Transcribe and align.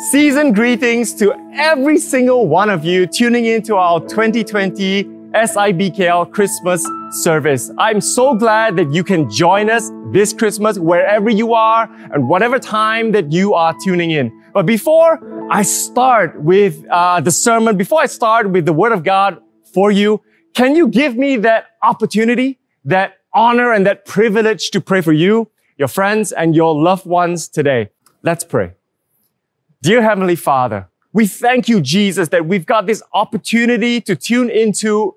Season 0.00 0.54
greetings 0.54 1.12
to 1.12 1.34
every 1.52 1.98
single 1.98 2.48
one 2.48 2.70
of 2.70 2.86
you 2.86 3.06
tuning 3.06 3.44
in 3.44 3.60
to 3.60 3.76
our 3.76 4.00
2020 4.00 5.04
SIBKL 5.04 6.32
Christmas 6.32 6.88
service. 7.10 7.70
I'm 7.76 8.00
so 8.00 8.34
glad 8.34 8.76
that 8.76 8.90
you 8.94 9.04
can 9.04 9.28
join 9.28 9.68
us 9.68 9.90
this 10.06 10.32
Christmas 10.32 10.78
wherever 10.78 11.28
you 11.28 11.52
are 11.52 11.86
and 12.14 12.30
whatever 12.30 12.58
time 12.58 13.12
that 13.12 13.30
you 13.30 13.52
are 13.52 13.74
tuning 13.84 14.12
in. 14.12 14.32
But 14.54 14.64
before 14.64 15.20
I 15.52 15.60
start 15.60 16.40
with 16.40 16.82
uh, 16.90 17.20
the 17.20 17.30
sermon, 17.30 17.76
before 17.76 18.00
I 18.00 18.06
start 18.06 18.48
with 18.48 18.64
the 18.64 18.72
Word 18.72 18.92
of 18.92 19.04
God 19.04 19.42
for 19.74 19.90
you, 19.90 20.22
can 20.54 20.76
you 20.76 20.88
give 20.88 21.14
me 21.14 21.36
that 21.36 21.66
opportunity, 21.82 22.58
that 22.86 23.18
honor 23.34 23.74
and 23.74 23.84
that 23.84 24.06
privilege 24.06 24.70
to 24.70 24.80
pray 24.80 25.02
for 25.02 25.12
you, 25.12 25.50
your 25.76 25.88
friends, 25.88 26.32
and 26.32 26.56
your 26.56 26.74
loved 26.74 27.04
ones 27.04 27.48
today? 27.48 27.90
Let's 28.22 28.44
pray. 28.44 28.79
Dear 29.82 30.02
Heavenly 30.02 30.36
Father, 30.36 30.90
we 31.14 31.26
thank 31.26 31.66
you, 31.66 31.80
Jesus, 31.80 32.28
that 32.28 32.44
we've 32.44 32.66
got 32.66 32.84
this 32.84 33.02
opportunity 33.14 33.98
to 34.02 34.14
tune 34.14 34.50
into 34.50 35.16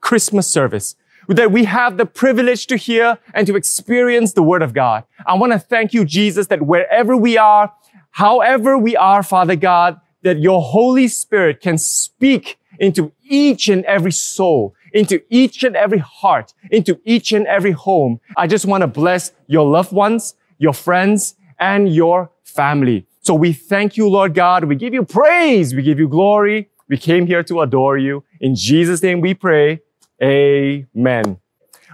Christmas 0.00 0.46
service, 0.46 0.96
that 1.28 1.52
we 1.52 1.64
have 1.64 1.98
the 1.98 2.06
privilege 2.06 2.66
to 2.68 2.78
hear 2.78 3.18
and 3.34 3.46
to 3.46 3.54
experience 3.54 4.32
the 4.32 4.42
Word 4.42 4.62
of 4.62 4.72
God. 4.72 5.04
I 5.26 5.34
want 5.34 5.52
to 5.52 5.58
thank 5.58 5.92
you, 5.92 6.06
Jesus, 6.06 6.46
that 6.46 6.62
wherever 6.62 7.18
we 7.18 7.36
are, 7.36 7.70
however 8.12 8.78
we 8.78 8.96
are, 8.96 9.22
Father 9.22 9.56
God, 9.56 10.00
that 10.22 10.38
your 10.38 10.62
Holy 10.62 11.06
Spirit 11.06 11.60
can 11.60 11.76
speak 11.76 12.58
into 12.78 13.12
each 13.28 13.68
and 13.68 13.84
every 13.84 14.12
soul, 14.12 14.74
into 14.94 15.20
each 15.28 15.62
and 15.64 15.76
every 15.76 15.98
heart, 15.98 16.54
into 16.70 16.98
each 17.04 17.32
and 17.32 17.46
every 17.46 17.72
home. 17.72 18.20
I 18.38 18.46
just 18.46 18.64
want 18.64 18.80
to 18.80 18.86
bless 18.86 19.32
your 19.48 19.66
loved 19.66 19.92
ones, 19.92 20.34
your 20.56 20.72
friends, 20.72 21.34
and 21.58 21.94
your 21.94 22.30
family. 22.42 23.04
So 23.28 23.34
we 23.34 23.52
thank 23.52 23.98
you, 23.98 24.08
Lord 24.08 24.32
God. 24.32 24.64
We 24.64 24.74
give 24.74 24.94
you 24.94 25.04
praise. 25.04 25.74
We 25.74 25.82
give 25.82 25.98
you 25.98 26.08
glory. 26.08 26.70
We 26.88 26.96
came 26.96 27.26
here 27.26 27.42
to 27.42 27.60
adore 27.60 27.98
you. 27.98 28.24
In 28.40 28.54
Jesus' 28.54 29.02
name 29.02 29.20
we 29.20 29.34
pray. 29.34 29.82
Amen. 30.22 31.36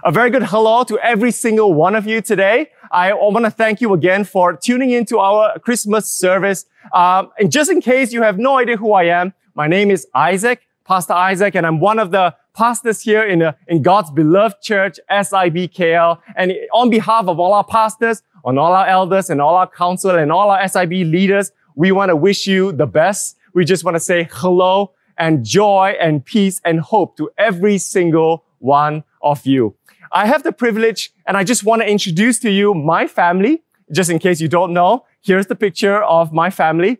A 0.05 0.13
very 0.13 0.29
good 0.29 0.43
hello 0.43 0.85
to 0.85 0.97
every 0.99 1.31
single 1.31 1.73
one 1.73 1.93
of 1.93 2.07
you 2.07 2.21
today. 2.21 2.71
I 2.89 3.11
want 3.11 3.43
to 3.43 3.51
thank 3.51 3.81
you 3.81 3.93
again 3.93 4.23
for 4.23 4.55
tuning 4.55 4.91
into 4.91 5.19
our 5.19 5.59
Christmas 5.59 6.09
service. 6.09 6.67
Um, 6.93 7.31
and 7.37 7.51
just 7.51 7.69
in 7.69 7.81
case 7.81 8.13
you 8.13 8.21
have 8.21 8.39
no 8.39 8.57
idea 8.57 8.77
who 8.77 8.93
I 8.93 9.03
am, 9.03 9.33
my 9.55 9.67
name 9.67 9.91
is 9.91 10.07
Isaac, 10.15 10.61
Pastor 10.85 11.11
Isaac, 11.11 11.53
and 11.53 11.67
I'm 11.67 11.81
one 11.81 11.99
of 11.99 12.11
the 12.11 12.33
pastors 12.53 13.01
here 13.01 13.23
in, 13.23 13.39
the, 13.39 13.57
in 13.67 13.81
God's 13.81 14.09
beloved 14.09 14.61
church, 14.61 15.01
SIBKL. 15.11 16.17
And 16.37 16.53
on 16.73 16.89
behalf 16.89 17.27
of 17.27 17.41
all 17.41 17.53
our 17.53 17.65
pastors, 17.65 18.23
on 18.45 18.59
all 18.59 18.73
our 18.73 18.87
elders 18.87 19.29
and 19.29 19.41
all 19.41 19.55
our 19.55 19.67
council 19.67 20.11
and 20.11 20.31
all 20.31 20.51
our 20.51 20.65
SIB 20.67 20.91
leaders, 20.91 21.51
we 21.75 21.91
want 21.91 22.09
to 22.09 22.15
wish 22.15 22.45
you 22.45 22.71
the 22.71 22.85
best. 22.85 23.37
We 23.53 23.65
just 23.65 23.83
want 23.83 23.95
to 23.95 23.99
say 23.99 24.29
hello 24.31 24.91
and 25.17 25.43
joy 25.43 25.95
and 25.99 26.23
peace 26.23 26.61
and 26.63 26.79
hope 26.79 27.17
to 27.17 27.31
every 27.37 27.79
single 27.79 28.45
one 28.59 29.03
of 29.21 29.45
you. 29.45 29.75
I 30.11 30.27
have 30.27 30.43
the 30.43 30.51
privilege 30.51 31.11
and 31.25 31.35
I 31.35 31.43
just 31.43 31.63
want 31.63 31.81
to 31.81 31.89
introduce 31.89 32.37
to 32.39 32.51
you 32.51 32.73
my 32.75 33.07
family. 33.07 33.63
Just 33.91 34.09
in 34.09 34.19
case 34.19 34.39
you 34.39 34.47
don't 34.47 34.73
know, 34.73 35.05
here's 35.21 35.47
the 35.47 35.55
picture 35.55 36.03
of 36.03 36.31
my 36.31 36.49
family. 36.49 36.99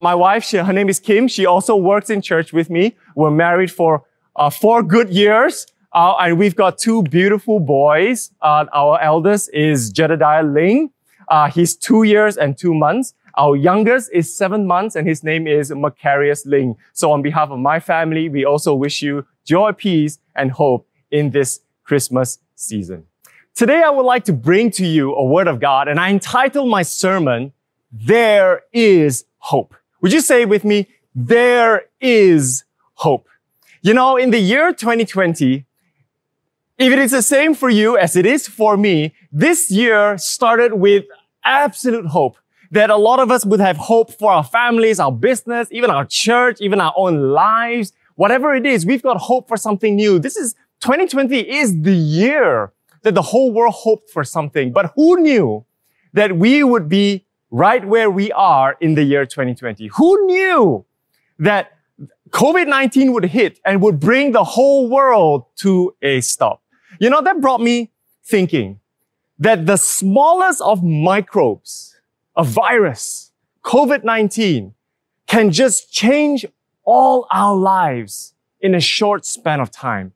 My 0.00 0.14
wife, 0.14 0.44
she, 0.44 0.56
her 0.56 0.72
name 0.72 0.88
is 0.88 1.00
Kim. 1.00 1.28
She 1.28 1.44
also 1.44 1.76
works 1.76 2.08
in 2.08 2.22
church 2.22 2.52
with 2.52 2.70
me. 2.70 2.96
We're 3.14 3.30
married 3.30 3.70
for 3.70 4.04
uh, 4.36 4.48
four 4.48 4.82
good 4.82 5.10
years. 5.10 5.66
Uh, 5.98 6.14
and 6.20 6.38
we've 6.38 6.54
got 6.54 6.78
two 6.78 7.02
beautiful 7.02 7.58
boys. 7.58 8.30
Uh, 8.40 8.66
our 8.72 9.00
eldest 9.00 9.52
is 9.52 9.90
Jedediah 9.90 10.44
Ling. 10.44 10.90
Uh, 11.26 11.50
he's 11.50 11.74
two 11.74 12.04
years 12.04 12.36
and 12.36 12.56
two 12.56 12.72
months. 12.72 13.14
Our 13.36 13.56
youngest 13.56 14.08
is 14.12 14.32
seven 14.32 14.64
months 14.64 14.94
and 14.94 15.08
his 15.08 15.24
name 15.24 15.48
is 15.48 15.72
Macarius 15.72 16.46
Ling. 16.46 16.76
So 16.92 17.10
on 17.10 17.20
behalf 17.20 17.50
of 17.50 17.58
my 17.58 17.80
family, 17.80 18.28
we 18.28 18.44
also 18.44 18.76
wish 18.76 19.02
you 19.02 19.26
joy, 19.44 19.72
peace, 19.72 20.20
and 20.36 20.52
hope 20.52 20.86
in 21.10 21.30
this 21.30 21.62
Christmas 21.82 22.38
season. 22.54 23.02
Today, 23.56 23.82
I 23.82 23.90
would 23.90 24.06
like 24.06 24.22
to 24.26 24.32
bring 24.32 24.70
to 24.78 24.86
you 24.86 25.16
a 25.16 25.24
word 25.24 25.48
of 25.48 25.58
God 25.58 25.88
and 25.88 25.98
I 25.98 26.10
entitled 26.10 26.70
my 26.70 26.82
sermon, 26.82 27.52
There 27.90 28.62
is 28.72 29.24
Hope. 29.38 29.74
Would 30.00 30.12
you 30.12 30.20
say 30.20 30.44
with 30.44 30.64
me, 30.64 30.86
There 31.16 31.86
is 32.00 32.62
Hope? 32.94 33.26
You 33.82 33.94
know, 33.94 34.16
in 34.16 34.30
the 34.30 34.38
year 34.38 34.72
2020, 34.72 35.64
if 36.78 36.92
it 36.92 36.98
is 37.00 37.10
the 37.10 37.22
same 37.22 37.54
for 37.54 37.68
you 37.68 37.98
as 37.98 38.14
it 38.14 38.24
is 38.24 38.46
for 38.46 38.76
me, 38.76 39.12
this 39.32 39.68
year 39.70 40.16
started 40.16 40.74
with 40.74 41.04
absolute 41.44 42.06
hope 42.06 42.36
that 42.70 42.88
a 42.88 42.96
lot 42.96 43.18
of 43.18 43.32
us 43.32 43.44
would 43.44 43.58
have 43.58 43.76
hope 43.76 44.12
for 44.12 44.30
our 44.30 44.44
families, 44.44 45.00
our 45.00 45.10
business, 45.10 45.68
even 45.72 45.90
our 45.90 46.04
church, 46.04 46.60
even 46.60 46.80
our 46.80 46.92
own 46.96 47.30
lives. 47.32 47.92
Whatever 48.14 48.54
it 48.54 48.64
is, 48.64 48.86
we've 48.86 49.02
got 49.02 49.16
hope 49.16 49.48
for 49.48 49.56
something 49.56 49.96
new. 49.96 50.20
This 50.20 50.36
is 50.36 50.54
2020 50.80 51.50
is 51.50 51.82
the 51.82 51.94
year 51.94 52.72
that 53.02 53.14
the 53.14 53.22
whole 53.22 53.52
world 53.52 53.74
hoped 53.74 54.10
for 54.10 54.22
something. 54.22 54.72
But 54.72 54.92
who 54.94 55.20
knew 55.20 55.64
that 56.12 56.36
we 56.36 56.62
would 56.62 56.88
be 56.88 57.24
right 57.50 57.84
where 57.84 58.10
we 58.10 58.30
are 58.32 58.76
in 58.80 58.94
the 58.94 59.02
year 59.02 59.26
2020? 59.26 59.88
Who 59.94 60.26
knew 60.26 60.84
that 61.40 61.72
COVID-19 62.30 63.12
would 63.14 63.24
hit 63.24 63.58
and 63.64 63.82
would 63.82 63.98
bring 63.98 64.32
the 64.32 64.44
whole 64.44 64.88
world 64.88 65.46
to 65.56 65.94
a 66.02 66.20
stop? 66.20 66.62
You 67.00 67.10
know, 67.10 67.22
that 67.22 67.40
brought 67.40 67.60
me 67.60 67.92
thinking 68.24 68.80
that 69.38 69.66
the 69.66 69.76
smallest 69.76 70.60
of 70.60 70.82
microbes, 70.82 71.96
a 72.36 72.42
virus, 72.42 73.30
COVID-19, 73.64 74.72
can 75.28 75.52
just 75.52 75.92
change 75.92 76.44
all 76.84 77.26
our 77.30 77.54
lives 77.54 78.34
in 78.60 78.74
a 78.74 78.80
short 78.80 79.24
span 79.24 79.60
of 79.60 79.70
time. 79.70 80.12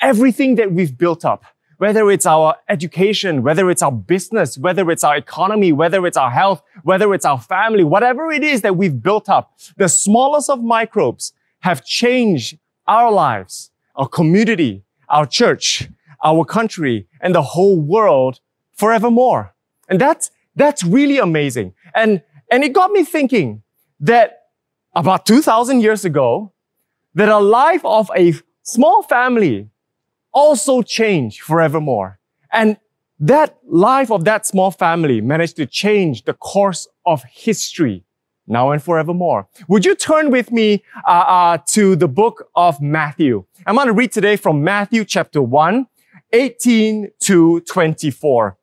Everything 0.00 0.56
that 0.56 0.72
we've 0.72 0.98
built 0.98 1.24
up, 1.24 1.44
whether 1.78 2.10
it's 2.10 2.26
our 2.26 2.56
education, 2.68 3.42
whether 3.44 3.70
it's 3.70 3.82
our 3.82 3.92
business, 3.92 4.58
whether 4.58 4.90
it's 4.90 5.04
our 5.04 5.16
economy, 5.16 5.72
whether 5.72 6.04
it's 6.04 6.16
our 6.16 6.30
health, 6.30 6.62
whether 6.82 7.14
it's 7.14 7.24
our 7.24 7.40
family, 7.40 7.84
whatever 7.84 8.32
it 8.32 8.42
is 8.42 8.62
that 8.62 8.76
we've 8.76 9.02
built 9.02 9.28
up, 9.28 9.56
the 9.76 9.88
smallest 9.88 10.50
of 10.50 10.64
microbes 10.64 11.32
have 11.60 11.84
changed 11.84 12.58
our 12.88 13.12
lives, 13.12 13.70
our 13.94 14.08
community, 14.08 14.82
our 15.08 15.26
church, 15.26 15.88
our 16.24 16.44
country, 16.44 17.06
and 17.20 17.34
the 17.34 17.42
whole 17.42 17.80
world 17.80 18.40
forevermore. 18.72 19.54
And 19.88 20.00
that's, 20.00 20.30
that's 20.56 20.82
really 20.82 21.18
amazing. 21.18 21.74
And, 21.94 22.22
and 22.50 22.64
it 22.64 22.72
got 22.72 22.90
me 22.90 23.04
thinking 23.04 23.62
that 24.00 24.44
about 24.94 25.26
2000 25.26 25.80
years 25.80 26.04
ago, 26.04 26.52
that 27.14 27.28
a 27.28 27.38
life 27.38 27.84
of 27.84 28.10
a 28.16 28.34
small 28.62 29.02
family 29.02 29.68
also 30.32 30.82
changed 30.82 31.42
forevermore. 31.42 32.18
And 32.52 32.78
that 33.20 33.58
life 33.66 34.10
of 34.10 34.24
that 34.24 34.46
small 34.46 34.70
family 34.70 35.20
managed 35.20 35.56
to 35.56 35.66
change 35.66 36.24
the 36.24 36.34
course 36.34 36.88
of 37.06 37.22
history 37.24 38.04
now 38.46 38.70
and 38.70 38.82
forevermore. 38.82 39.48
Would 39.68 39.84
you 39.84 39.94
turn 39.94 40.30
with 40.30 40.52
me 40.52 40.82
uh, 41.06 41.10
uh, 41.10 41.58
to 41.68 41.96
the 41.96 42.08
book 42.08 42.48
of 42.54 42.80
Matthew? 42.80 43.44
I'm 43.66 43.76
going 43.76 43.86
to 43.86 43.92
read 43.92 44.12
today 44.12 44.36
from 44.36 44.62
Matthew 44.62 45.04
chapter 45.04 45.40
1, 45.40 45.86
18 46.34 47.10
to 47.20 47.60
24. 47.60 48.58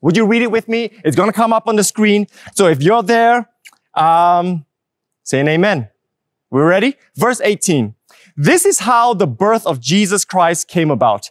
Would 0.00 0.16
you 0.16 0.26
read 0.26 0.42
it 0.42 0.50
with 0.50 0.68
me? 0.68 0.92
It's 1.04 1.16
going 1.16 1.28
to 1.28 1.32
come 1.32 1.52
up 1.52 1.66
on 1.66 1.76
the 1.76 1.84
screen. 1.84 2.26
So 2.54 2.68
if 2.68 2.80
you're 2.82 3.02
there, 3.02 3.50
um, 3.94 4.64
say 5.24 5.40
an 5.40 5.48
amen. 5.48 5.88
We're 6.50 6.68
ready? 6.68 6.96
Verse 7.16 7.40
18. 7.40 7.94
This 8.36 8.64
is 8.64 8.80
how 8.80 9.12
the 9.14 9.26
birth 9.26 9.66
of 9.66 9.80
Jesus 9.80 10.24
Christ 10.24 10.68
came 10.68 10.90
about. 10.90 11.30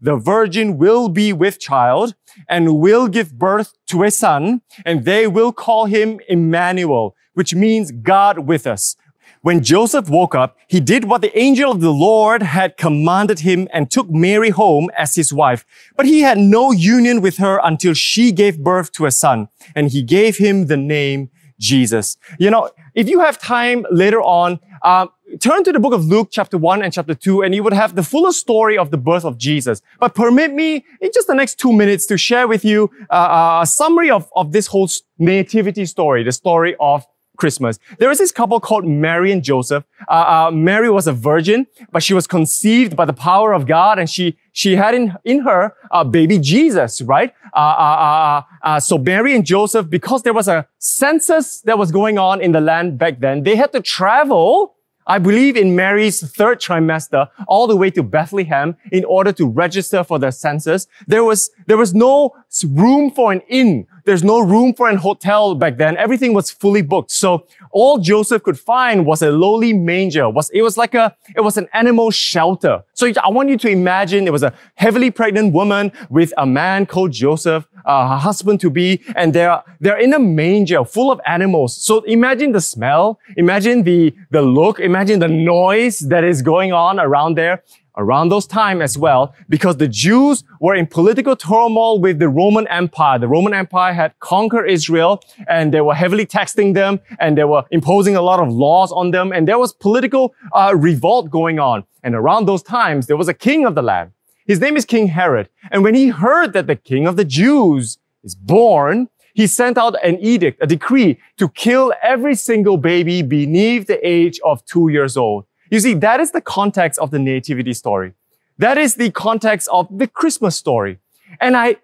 the 0.00 0.16
virgin 0.16 0.78
will 0.78 1.08
be 1.08 1.32
with 1.32 1.58
child 1.58 2.14
and 2.48 2.78
will 2.78 3.08
give 3.08 3.38
birth 3.38 3.72
to 3.88 4.02
a 4.04 4.10
son, 4.10 4.62
and 4.84 5.04
they 5.04 5.26
will 5.26 5.52
call 5.52 5.86
him 5.86 6.20
Emmanuel, 6.28 7.14
which 7.34 7.54
means 7.54 7.90
God 7.90 8.40
with 8.40 8.66
us. 8.66 8.96
When 9.42 9.62
Joseph 9.62 10.08
woke 10.08 10.34
up, 10.34 10.56
he 10.66 10.80
did 10.80 11.04
what 11.04 11.20
the 11.20 11.36
angel 11.38 11.70
of 11.70 11.80
the 11.80 11.92
Lord 11.92 12.42
had 12.42 12.76
commanded 12.76 13.40
him 13.40 13.68
and 13.72 13.88
took 13.88 14.10
Mary 14.10 14.50
home 14.50 14.90
as 14.98 15.14
his 15.14 15.32
wife. 15.32 15.64
But 15.96 16.06
he 16.06 16.22
had 16.22 16.38
no 16.38 16.72
union 16.72 17.20
with 17.20 17.36
her 17.36 17.60
until 17.62 17.94
she 17.94 18.32
gave 18.32 18.58
birth 18.58 18.90
to 18.92 19.06
a 19.06 19.10
son, 19.10 19.48
and 19.74 19.90
he 19.90 20.02
gave 20.02 20.38
him 20.38 20.66
the 20.66 20.76
name 20.76 21.30
Jesus. 21.60 22.16
You 22.38 22.50
know, 22.50 22.70
if 22.94 23.08
you 23.08 23.20
have 23.20 23.38
time 23.38 23.86
later 23.90 24.20
on, 24.20 24.58
uh, 24.82 25.06
turn 25.40 25.64
to 25.64 25.72
the 25.72 25.80
book 25.80 25.92
of 25.92 26.04
Luke, 26.04 26.28
chapter 26.30 26.56
1 26.56 26.82
and 26.82 26.92
chapter 26.92 27.14
2, 27.14 27.42
and 27.42 27.54
you 27.54 27.62
would 27.62 27.72
have 27.72 27.94
the 27.94 28.02
fuller 28.02 28.32
story 28.32 28.78
of 28.78 28.90
the 28.90 28.98
birth 28.98 29.24
of 29.24 29.38
Jesus. 29.38 29.82
But 29.98 30.14
permit 30.14 30.52
me, 30.52 30.84
in 31.00 31.10
just 31.12 31.26
the 31.26 31.34
next 31.34 31.58
two 31.58 31.72
minutes, 31.72 32.06
to 32.06 32.16
share 32.16 32.48
with 32.48 32.64
you 32.64 32.90
uh, 33.10 33.60
a 33.62 33.66
summary 33.66 34.10
of, 34.10 34.30
of 34.34 34.52
this 34.52 34.66
whole 34.68 34.88
nativity 35.18 35.84
story, 35.84 36.22
the 36.22 36.32
story 36.32 36.76
of 36.80 37.06
Christmas. 37.36 37.78
There 37.98 38.10
is 38.10 38.18
this 38.18 38.32
couple 38.32 38.58
called 38.60 38.86
Mary 38.86 39.30
and 39.30 39.42
Joseph. 39.42 39.84
Uh, 40.08 40.46
uh, 40.48 40.50
Mary 40.50 40.90
was 40.90 41.06
a 41.06 41.12
virgin, 41.12 41.66
but 41.92 42.02
she 42.02 42.14
was 42.14 42.26
conceived 42.26 42.96
by 42.96 43.04
the 43.04 43.12
power 43.12 43.52
of 43.52 43.66
God, 43.66 43.98
and 43.98 44.08
she 44.08 44.38
she 44.52 44.76
had 44.76 44.94
in 44.94 45.14
in 45.24 45.40
her 45.40 45.74
uh, 45.90 46.02
baby 46.02 46.38
Jesus, 46.38 47.02
right? 47.02 47.34
Uh, 47.54 47.58
uh, 47.58 48.42
uh, 48.62 48.80
so 48.80 48.98
Mary 48.98 49.34
and 49.34 49.44
Joseph, 49.44 49.88
because 49.88 50.22
there 50.22 50.32
was 50.32 50.48
a 50.48 50.66
census 50.78 51.60
that 51.62 51.78
was 51.78 51.92
going 51.92 52.18
on 52.18 52.40
in 52.40 52.52
the 52.52 52.60
land 52.60 52.98
back 52.98 53.20
then, 53.20 53.42
they 53.42 53.56
had 53.56 53.72
to 53.72 53.80
travel 53.80 54.75
I 55.06 55.18
believe 55.18 55.56
in 55.56 55.76
Mary's 55.76 56.20
third 56.32 56.60
trimester 56.60 57.28
all 57.46 57.66
the 57.66 57.76
way 57.76 57.90
to 57.90 58.02
Bethlehem 58.02 58.76
in 58.90 59.04
order 59.04 59.32
to 59.32 59.46
register 59.46 60.02
for 60.02 60.18
the 60.18 60.30
census. 60.30 60.88
There 61.06 61.22
was, 61.22 61.50
there 61.66 61.76
was 61.76 61.94
no 61.94 62.34
room 62.68 63.10
for 63.10 63.32
an 63.32 63.40
inn. 63.48 63.86
There's 64.04 64.22
no 64.22 64.40
room 64.40 64.72
for 64.74 64.88
an 64.88 64.96
hotel 64.96 65.54
back 65.54 65.78
then. 65.78 65.96
Everything 65.96 66.32
was 66.32 66.50
fully 66.50 66.82
booked. 66.82 67.10
So 67.10 67.46
all 67.72 67.98
Joseph 67.98 68.42
could 68.42 68.58
find 68.58 69.04
was 69.04 69.22
a 69.22 69.30
lowly 69.30 69.72
manger. 69.72 70.30
Was, 70.30 70.48
it 70.50 70.62
was 70.62 70.76
like 70.76 70.94
a, 70.94 71.16
it 71.34 71.40
was 71.40 71.56
an 71.56 71.68
animal 71.72 72.10
shelter. 72.10 72.82
So 72.94 73.12
I 73.22 73.28
want 73.30 73.48
you 73.48 73.58
to 73.58 73.68
imagine 73.68 74.26
it 74.26 74.32
was 74.32 74.44
a 74.44 74.54
heavily 74.74 75.10
pregnant 75.10 75.52
woman 75.52 75.92
with 76.08 76.32
a 76.36 76.46
man 76.46 76.86
called 76.86 77.12
Joseph 77.12 77.66
uh, 77.86 78.18
husband 78.18 78.60
to 78.60 78.70
be, 78.70 79.02
and 79.14 79.32
they're, 79.32 79.62
they're 79.80 79.98
in 79.98 80.12
a 80.12 80.18
manger 80.18 80.84
full 80.84 81.10
of 81.10 81.20
animals. 81.26 81.76
So 81.80 82.00
imagine 82.02 82.52
the 82.52 82.60
smell, 82.60 83.18
imagine 83.36 83.84
the, 83.84 84.14
the 84.30 84.42
look, 84.42 84.80
imagine 84.80 85.20
the 85.20 85.28
noise 85.28 86.00
that 86.00 86.24
is 86.24 86.42
going 86.42 86.72
on 86.72 87.00
around 87.00 87.36
there 87.36 87.62
around 87.96 88.28
those 88.28 88.46
time 88.46 88.82
as 88.82 88.98
well, 88.98 89.34
because 89.48 89.76
the 89.78 89.88
Jews 89.88 90.44
were 90.60 90.74
in 90.74 90.86
political 90.86 91.34
turmoil 91.34 91.98
with 91.98 92.18
the 92.18 92.28
Roman 92.28 92.66
Empire. 92.68 93.18
The 93.18 93.28
Roman 93.28 93.54
Empire 93.54 93.92
had 93.92 94.18
conquered 94.20 94.66
Israel 94.66 95.22
and 95.48 95.72
they 95.72 95.80
were 95.80 95.94
heavily 95.94 96.26
taxing 96.26 96.74
them 96.74 97.00
and 97.20 97.36
they 97.38 97.44
were 97.44 97.64
imposing 97.70 98.16
a 98.16 98.22
lot 98.22 98.40
of 98.40 98.52
laws 98.52 98.92
on 98.92 99.10
them 99.10 99.32
and 99.32 99.48
there 99.48 99.58
was 99.58 99.72
political 99.72 100.34
uh, 100.52 100.74
revolt 100.76 101.30
going 101.30 101.58
on. 101.58 101.84
And 102.02 102.14
around 102.14 102.46
those 102.46 102.62
times, 102.62 103.06
there 103.06 103.16
was 103.16 103.28
a 103.28 103.34
king 103.34 103.64
of 103.64 103.74
the 103.74 103.82
land 103.82 104.12
his 104.46 104.60
name 104.60 104.76
is 104.76 104.84
King 104.84 105.08
Herod. 105.08 105.48
And 105.70 105.82
when 105.82 105.94
he 105.94 106.08
heard 106.08 106.52
that 106.52 106.66
the 106.66 106.76
king 106.76 107.06
of 107.06 107.16
the 107.16 107.24
Jews 107.24 107.98
is 108.22 108.34
born, 108.34 109.08
he 109.34 109.46
sent 109.46 109.76
out 109.76 110.02
an 110.02 110.18
edict, 110.20 110.62
a 110.62 110.66
decree 110.66 111.18
to 111.36 111.48
kill 111.50 111.92
every 112.02 112.34
single 112.34 112.78
baby 112.78 113.22
beneath 113.22 113.86
the 113.86 113.98
age 114.06 114.40
of 114.44 114.64
two 114.64 114.88
years 114.88 115.16
old. 115.16 115.44
You 115.70 115.80
see, 115.80 115.94
that 115.94 116.20
is 116.20 116.30
the 116.30 116.40
context 116.40 116.98
of 116.98 117.10
the 117.10 117.18
nativity 117.18 117.74
story. 117.74 118.14
That 118.58 118.78
is 118.78 118.94
the 118.94 119.10
context 119.10 119.68
of 119.70 119.86
the 119.90 120.06
Christmas 120.06 120.56
story. 120.56 120.98
And 121.40 121.56
I, 121.56 121.76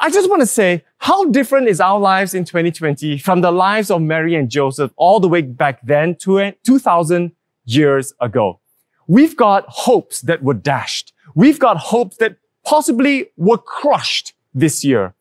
I 0.00 0.10
just 0.10 0.28
want 0.28 0.40
to 0.42 0.46
say, 0.46 0.84
how 0.98 1.26
different 1.26 1.68
is 1.68 1.80
our 1.80 2.00
lives 2.00 2.34
in 2.34 2.44
2020 2.44 3.18
from 3.18 3.40
the 3.40 3.52
lives 3.52 3.90
of 3.90 4.02
Mary 4.02 4.34
and 4.34 4.50
Joseph 4.50 4.90
all 4.96 5.20
the 5.20 5.28
way 5.28 5.42
back 5.42 5.80
then 5.86 6.16
to 6.16 6.52
2000 6.64 7.32
years 7.66 8.12
ago? 8.20 8.58
We've 9.06 9.36
got 9.36 9.64
hopes 9.68 10.22
that 10.22 10.42
were 10.42 10.54
dashed. 10.54 11.12
We've 11.34 11.58
got 11.58 11.76
hopes 11.76 12.16
that 12.18 12.36
possibly 12.64 13.30
were 13.36 13.58
crushed 13.58 14.34
this 14.54 14.84
year. 14.84 15.14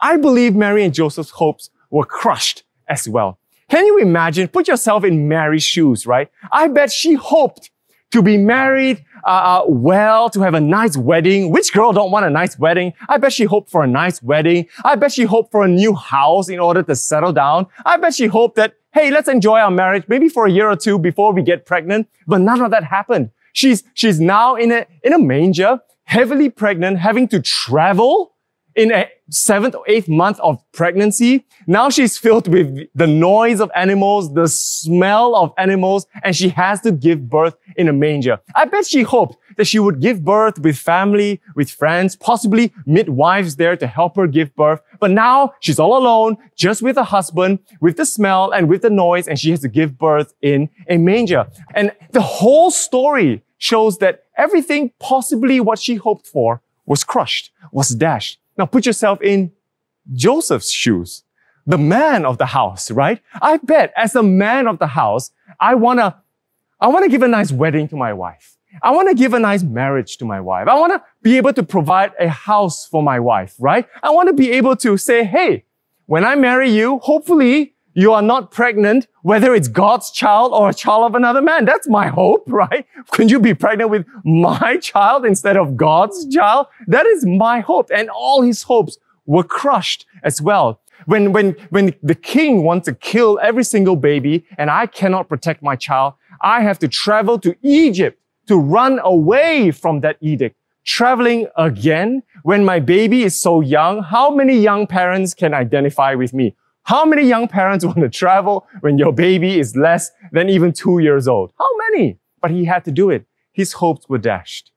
I 0.00 0.16
believe 0.16 0.54
Mary 0.54 0.84
and 0.84 0.94
Joseph's 0.94 1.30
hopes 1.30 1.70
were 1.90 2.04
crushed 2.04 2.64
as 2.88 3.08
well. 3.08 3.38
Can 3.68 3.84
you 3.86 3.98
imagine? 3.98 4.48
Put 4.48 4.68
yourself 4.68 5.04
in 5.04 5.28
Mary's 5.28 5.62
shoes, 5.62 6.06
right? 6.06 6.30
I 6.50 6.68
bet 6.68 6.90
she 6.90 7.14
hoped 7.14 7.70
to 8.12 8.22
be 8.22 8.38
married 8.38 9.04
uh, 9.24 9.28
uh, 9.28 9.64
well, 9.68 10.30
to 10.30 10.40
have 10.40 10.54
a 10.54 10.60
nice 10.60 10.96
wedding. 10.96 11.50
Which 11.50 11.72
girl 11.74 11.92
don't 11.92 12.10
want 12.10 12.24
a 12.24 12.30
nice 12.30 12.58
wedding? 12.58 12.94
I 13.08 13.18
bet 13.18 13.34
she 13.34 13.44
hoped 13.44 13.70
for 13.70 13.82
a 13.82 13.86
nice 13.86 14.22
wedding. 14.22 14.66
I 14.84 14.94
bet 14.94 15.12
she 15.12 15.24
hoped 15.24 15.52
for 15.52 15.64
a 15.64 15.68
new 15.68 15.94
house 15.94 16.48
in 16.48 16.58
order 16.58 16.82
to 16.84 16.96
settle 16.96 17.32
down. 17.32 17.66
I 17.84 17.98
bet 17.98 18.14
she 18.14 18.26
hoped 18.26 18.56
that, 18.56 18.76
hey, 18.94 19.10
let's 19.10 19.28
enjoy 19.28 19.58
our 19.58 19.70
marriage 19.70 20.04
maybe 20.08 20.30
for 20.30 20.46
a 20.46 20.50
year 20.50 20.70
or 20.70 20.76
two 20.76 20.98
before 20.98 21.34
we 21.34 21.42
get 21.42 21.66
pregnant. 21.66 22.08
But 22.26 22.40
none 22.40 22.62
of 22.62 22.70
that 22.70 22.84
happened. 22.84 23.30
She's, 23.52 23.82
she's 23.94 24.20
now 24.20 24.54
in 24.54 24.72
a, 24.72 24.86
in 25.02 25.12
a 25.12 25.18
manger, 25.18 25.80
heavily 26.04 26.50
pregnant, 26.50 26.98
having 26.98 27.28
to 27.28 27.40
travel 27.40 28.34
in 28.74 28.92
a 28.92 29.08
seventh 29.30 29.74
or 29.74 29.84
eighth 29.86 30.08
month 30.08 30.40
of 30.40 30.62
pregnancy. 30.72 31.46
Now 31.66 31.90
she's 31.90 32.16
filled 32.16 32.48
with 32.48 32.88
the 32.94 33.06
noise 33.06 33.60
of 33.60 33.70
animals, 33.74 34.32
the 34.34 34.48
smell 34.48 35.34
of 35.34 35.52
animals, 35.58 36.06
and 36.22 36.34
she 36.34 36.48
has 36.50 36.80
to 36.82 36.92
give 36.92 37.28
birth 37.28 37.56
in 37.76 37.88
a 37.88 37.92
manger. 37.92 38.40
I 38.54 38.64
bet 38.64 38.86
she 38.86 39.02
hoped 39.02 39.36
that 39.56 39.66
she 39.66 39.78
would 39.78 40.00
give 40.00 40.24
birth 40.24 40.58
with 40.60 40.78
family, 40.78 41.40
with 41.54 41.70
friends, 41.70 42.16
possibly 42.16 42.72
midwives 42.86 43.56
there 43.56 43.76
to 43.76 43.86
help 43.86 44.16
her 44.16 44.26
give 44.26 44.54
birth. 44.54 44.80
But 45.00 45.10
now 45.10 45.52
she's 45.60 45.78
all 45.78 45.96
alone, 45.96 46.36
just 46.56 46.80
with 46.80 46.96
her 46.96 47.02
husband, 47.02 47.58
with 47.80 47.96
the 47.96 48.06
smell 48.06 48.50
and 48.50 48.68
with 48.68 48.82
the 48.82 48.90
noise, 48.90 49.28
and 49.28 49.38
she 49.38 49.50
has 49.50 49.60
to 49.60 49.68
give 49.68 49.98
birth 49.98 50.32
in 50.42 50.70
a 50.88 50.96
manger. 50.96 51.46
And 51.74 51.92
the 52.12 52.20
whole 52.20 52.70
story 52.70 53.42
shows 53.58 53.98
that 53.98 54.24
everything 54.36 54.92
possibly 55.00 55.60
what 55.60 55.78
she 55.78 55.96
hoped 55.96 56.26
for 56.26 56.62
was 56.86 57.04
crushed, 57.04 57.50
was 57.72 57.90
dashed. 57.90 58.38
Now 58.58 58.66
put 58.66 58.84
yourself 58.84 59.22
in 59.22 59.52
Joseph's 60.12 60.70
shoes, 60.70 61.22
the 61.66 61.78
man 61.78 62.26
of 62.26 62.38
the 62.38 62.46
house, 62.46 62.90
right? 62.90 63.22
I 63.40 63.58
bet 63.58 63.92
as 63.96 64.14
a 64.14 64.22
man 64.22 64.66
of 64.66 64.78
the 64.78 64.88
house, 64.88 65.30
I 65.60 65.76
wanna, 65.76 66.22
I 66.80 66.88
wanna 66.88 67.08
give 67.08 67.22
a 67.22 67.28
nice 67.28 67.52
wedding 67.52 67.88
to 67.88 67.96
my 67.96 68.12
wife. 68.12 68.58
I 68.82 68.90
want 68.90 69.08
to 69.08 69.14
give 69.14 69.32
a 69.34 69.38
nice 69.38 69.62
marriage 69.62 70.18
to 70.18 70.24
my 70.24 70.40
wife. 70.40 70.68
I 70.68 70.78
want 70.78 70.92
to 70.92 71.02
be 71.22 71.36
able 71.36 71.52
to 71.54 71.62
provide 71.62 72.12
a 72.20 72.28
house 72.28 72.86
for 72.86 73.02
my 73.02 73.18
wife, 73.18 73.54
right? 73.58 73.86
I 74.02 74.10
want 74.10 74.28
to 74.28 74.34
be 74.34 74.52
able 74.52 74.76
to 74.76 74.96
say, 74.96 75.24
hey, 75.24 75.64
when 76.06 76.24
I 76.24 76.34
marry 76.34 76.70
you, 76.70 76.98
hopefully 76.98 77.74
you 77.98 78.12
are 78.12 78.22
not 78.22 78.52
pregnant, 78.52 79.08
whether 79.22 79.52
it's 79.56 79.66
God's 79.66 80.12
child 80.12 80.52
or 80.52 80.68
a 80.68 80.72
child 80.72 81.04
of 81.06 81.16
another 81.16 81.42
man. 81.42 81.64
That's 81.64 81.88
my 81.88 82.06
hope, 82.06 82.44
right? 82.46 82.86
Could 83.10 83.28
you 83.28 83.40
be 83.40 83.54
pregnant 83.54 83.90
with 83.90 84.06
my 84.24 84.76
child 84.80 85.26
instead 85.26 85.56
of 85.56 85.76
God's 85.76 86.24
child? 86.32 86.68
That 86.86 87.06
is 87.06 87.26
my 87.26 87.58
hope. 87.58 87.90
And 87.92 88.08
all 88.08 88.42
his 88.42 88.62
hopes 88.62 88.98
were 89.26 89.42
crushed 89.42 90.06
as 90.22 90.40
well. 90.40 90.80
When, 91.06 91.32
when, 91.32 91.56
when 91.70 91.92
the 92.00 92.14
king 92.14 92.62
wants 92.62 92.84
to 92.84 92.94
kill 92.94 93.40
every 93.42 93.64
single 93.64 93.96
baby 93.96 94.46
and 94.56 94.70
I 94.70 94.86
cannot 94.86 95.28
protect 95.28 95.60
my 95.60 95.74
child, 95.74 96.14
I 96.40 96.60
have 96.62 96.78
to 96.78 96.88
travel 96.88 97.36
to 97.40 97.56
Egypt 97.62 98.22
to 98.46 98.56
run 98.56 99.00
away 99.02 99.72
from 99.72 100.02
that 100.02 100.18
edict. 100.20 100.54
Traveling 100.84 101.48
again 101.56 102.22
when 102.44 102.64
my 102.64 102.78
baby 102.78 103.24
is 103.24 103.38
so 103.40 103.60
young. 103.60 104.04
How 104.04 104.30
many 104.30 104.56
young 104.56 104.86
parents 104.86 105.34
can 105.34 105.52
identify 105.52 106.14
with 106.14 106.32
me? 106.32 106.54
How 106.88 107.04
many 107.04 107.24
young 107.28 107.48
parents 107.48 107.84
want 107.90 107.98
to 107.98 108.08
travel 108.08 108.66
when 108.80 108.96
your 108.96 109.12
baby 109.12 109.58
is 109.58 109.76
less 109.76 110.10
than 110.32 110.48
even 110.48 110.72
two 110.72 111.00
years 111.00 111.28
old? 111.28 111.52
How 111.58 111.68
many? 111.84 112.18
But 112.40 112.50
he 112.50 112.64
had 112.64 112.82
to 112.86 112.90
do 112.90 113.10
it. 113.10 113.26
His 113.52 113.74
hopes 113.74 114.08
were 114.08 114.16
dashed. 114.16 114.72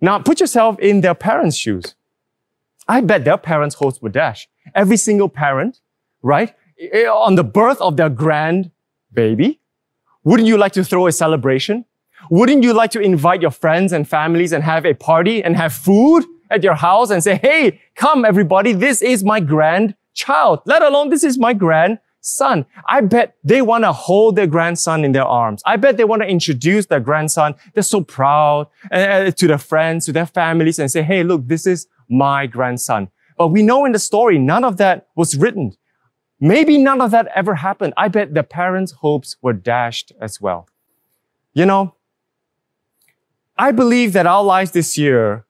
Now 0.00 0.18
put 0.18 0.40
yourself 0.40 0.76
in 0.80 1.02
their 1.02 1.14
parents' 1.14 1.56
shoes. 1.56 1.94
I 2.88 3.00
bet 3.00 3.24
their 3.24 3.36
parents' 3.36 3.76
hopes 3.76 4.02
were 4.02 4.08
dashed. 4.08 4.48
Every 4.74 4.96
single 4.96 5.28
parent, 5.28 5.78
right? 6.20 6.52
On 7.26 7.36
the 7.36 7.44
birth 7.44 7.80
of 7.80 7.96
their 7.96 8.10
grand 8.10 8.72
baby, 9.12 9.60
wouldn't 10.24 10.48
you 10.48 10.58
like 10.58 10.72
to 10.72 10.82
throw 10.82 11.06
a 11.06 11.12
celebration? 11.12 11.84
Wouldn't 12.28 12.64
you 12.64 12.72
like 12.72 12.90
to 12.90 13.00
invite 13.00 13.40
your 13.40 13.52
friends 13.52 13.92
and 13.92 14.08
families 14.08 14.50
and 14.52 14.64
have 14.64 14.84
a 14.84 14.94
party 14.94 15.44
and 15.44 15.56
have 15.56 15.72
food 15.72 16.24
at 16.50 16.64
your 16.64 16.74
house 16.74 17.10
and 17.10 17.22
say, 17.22 17.36
Hey, 17.36 17.80
come 17.94 18.24
everybody. 18.24 18.72
This 18.72 19.00
is 19.00 19.22
my 19.22 19.38
grand 19.38 19.94
child, 20.14 20.60
let 20.66 20.82
alone 20.82 21.10
this 21.10 21.24
is 21.24 21.38
my 21.38 21.52
grandson. 21.54 22.66
I 22.88 23.00
bet 23.02 23.36
they 23.44 23.62
want 23.62 23.84
to 23.84 23.92
hold 23.92 24.36
their 24.36 24.46
grandson 24.46 25.04
in 25.04 25.12
their 25.12 25.24
arms. 25.24 25.62
I 25.66 25.76
bet 25.76 25.96
they 25.96 26.04
want 26.04 26.22
to 26.22 26.28
introduce 26.28 26.86
their 26.86 27.00
grandson. 27.00 27.54
They're 27.74 27.82
so 27.82 28.02
proud 28.02 28.68
uh, 28.92 29.30
to 29.30 29.46
their 29.46 29.58
friends, 29.58 30.06
to 30.06 30.12
their 30.12 30.26
families 30.26 30.78
and 30.78 30.90
say, 30.90 31.02
Hey, 31.02 31.22
look, 31.22 31.46
this 31.48 31.66
is 31.66 31.86
my 32.08 32.46
grandson. 32.46 33.08
But 33.38 33.48
we 33.48 33.62
know 33.62 33.84
in 33.86 33.92
the 33.92 33.98
story, 33.98 34.38
none 34.38 34.64
of 34.64 34.76
that 34.78 35.08
was 35.16 35.36
written. 35.36 35.72
Maybe 36.40 36.78
none 36.78 37.00
of 37.00 37.10
that 37.12 37.28
ever 37.34 37.54
happened. 37.56 37.94
I 37.96 38.08
bet 38.08 38.34
the 38.34 38.42
parents' 38.42 38.92
hopes 38.92 39.36
were 39.42 39.52
dashed 39.52 40.12
as 40.20 40.40
well. 40.40 40.68
You 41.54 41.66
know, 41.66 41.94
I 43.58 43.72
believe 43.72 44.12
that 44.14 44.26
our 44.26 44.42
lives 44.44 44.72
this 44.72 44.96
year 44.98 45.44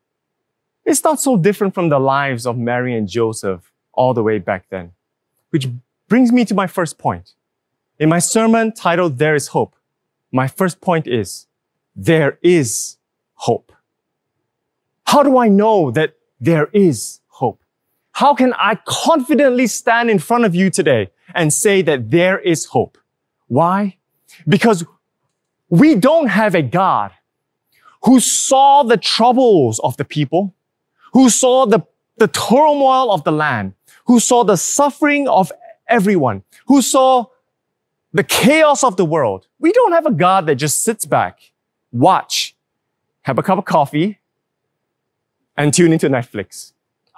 It's 0.85 1.05
not 1.05 1.21
so 1.21 1.37
different 1.37 1.75
from 1.75 1.88
the 1.88 2.00
lives 2.00 2.47
of 2.47 2.57
Mary 2.59 2.97
and 2.97 3.09
Joseph 3.09 3.70
all 3.93 4.15
the 4.15 4.23
way 4.23 4.39
back 4.39 4.67
then. 4.71 4.93
Which 5.51 5.69
brings 6.09 6.33
me 6.33 6.45
to 6.45 6.55
my 6.55 6.67
first 6.67 6.99
point. 6.99 7.35
In 7.99 8.09
my 8.09 8.19
sermon 8.19 8.73
titled 8.73 9.19
There 9.19 9.35
is 9.35 9.49
Hope, 9.49 9.77
my 10.33 10.47
first 10.47 10.81
point 10.81 11.07
is 11.07 11.47
there 11.95 12.39
is 12.43 12.97
hope. 13.35 13.73
How 15.05 15.23
do 15.23 15.39
I 15.39 15.49
know 15.49 15.91
that 15.91 16.15
there 16.41 16.69
is 16.73 17.21
hope? 17.27 17.63
How 18.13 18.35
can 18.35 18.55
I 18.55 18.79
confidently 18.87 19.67
stand 19.67 20.09
in 20.11 20.19
front 20.19 20.45
of 20.45 20.55
you 20.55 20.71
today 20.71 21.11
and 21.35 21.53
say 21.53 21.83
that 21.83 22.11
there 22.11 22.39
is 22.39 22.67
hope? 22.67 22.97
Why? 23.49 23.97
Because 24.49 24.85
we 25.69 25.95
don't 25.95 26.29
have 26.29 26.55
a 26.55 26.63
God 26.63 27.11
who 28.05 28.21
saw 28.21 28.83
the 28.83 28.97
troubles 28.97 29.81
of 29.81 29.97
the 29.97 30.05
people, 30.05 30.55
who 31.13 31.29
saw 31.29 31.67
the, 31.67 31.81
the 32.17 32.29
turmoil 32.29 33.13
of 33.13 33.25
the 33.25 33.33
land, 33.33 33.75
who 34.11 34.19
saw 34.19 34.43
the 34.43 34.57
suffering 34.57 35.29
of 35.29 35.52
everyone, 35.87 36.43
who 36.67 36.83
saw 36.83 37.26
the 38.12 38.25
chaos 38.25 38.83
of 38.83 38.97
the 38.97 39.05
world. 39.05 39.47
We 39.61 39.71
don't 39.71 39.93
have 39.93 40.05
a 40.05 40.11
God 40.11 40.47
that 40.47 40.57
just 40.57 40.83
sits 40.83 41.05
back, 41.05 41.52
watch, 41.93 42.57
have 43.23 43.38
a 43.38 43.43
cup 43.45 43.59
of 43.59 43.67
coffee, 43.67 44.19
and 45.57 45.73
tune 45.73 45.93
into 45.93 46.09
Netflix. 46.09 46.73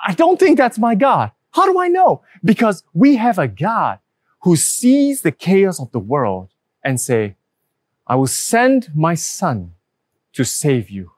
I 0.06 0.12
don't 0.12 0.38
think 0.38 0.58
that's 0.58 0.78
my 0.78 0.94
God. 0.94 1.30
How 1.52 1.64
do 1.64 1.80
I 1.80 1.88
know? 1.88 2.24
Because 2.44 2.84
we 2.92 3.16
have 3.16 3.38
a 3.38 3.48
God 3.48 3.98
who 4.42 4.54
sees 4.54 5.22
the 5.22 5.32
chaos 5.32 5.80
of 5.80 5.90
the 5.92 5.98
world 5.98 6.50
and 6.84 7.00
say, 7.00 7.36
I 8.06 8.16
will 8.16 8.26
send 8.26 8.90
my 8.94 9.14
son 9.14 9.72
to 10.34 10.44
save 10.44 10.90
you. 10.90 11.12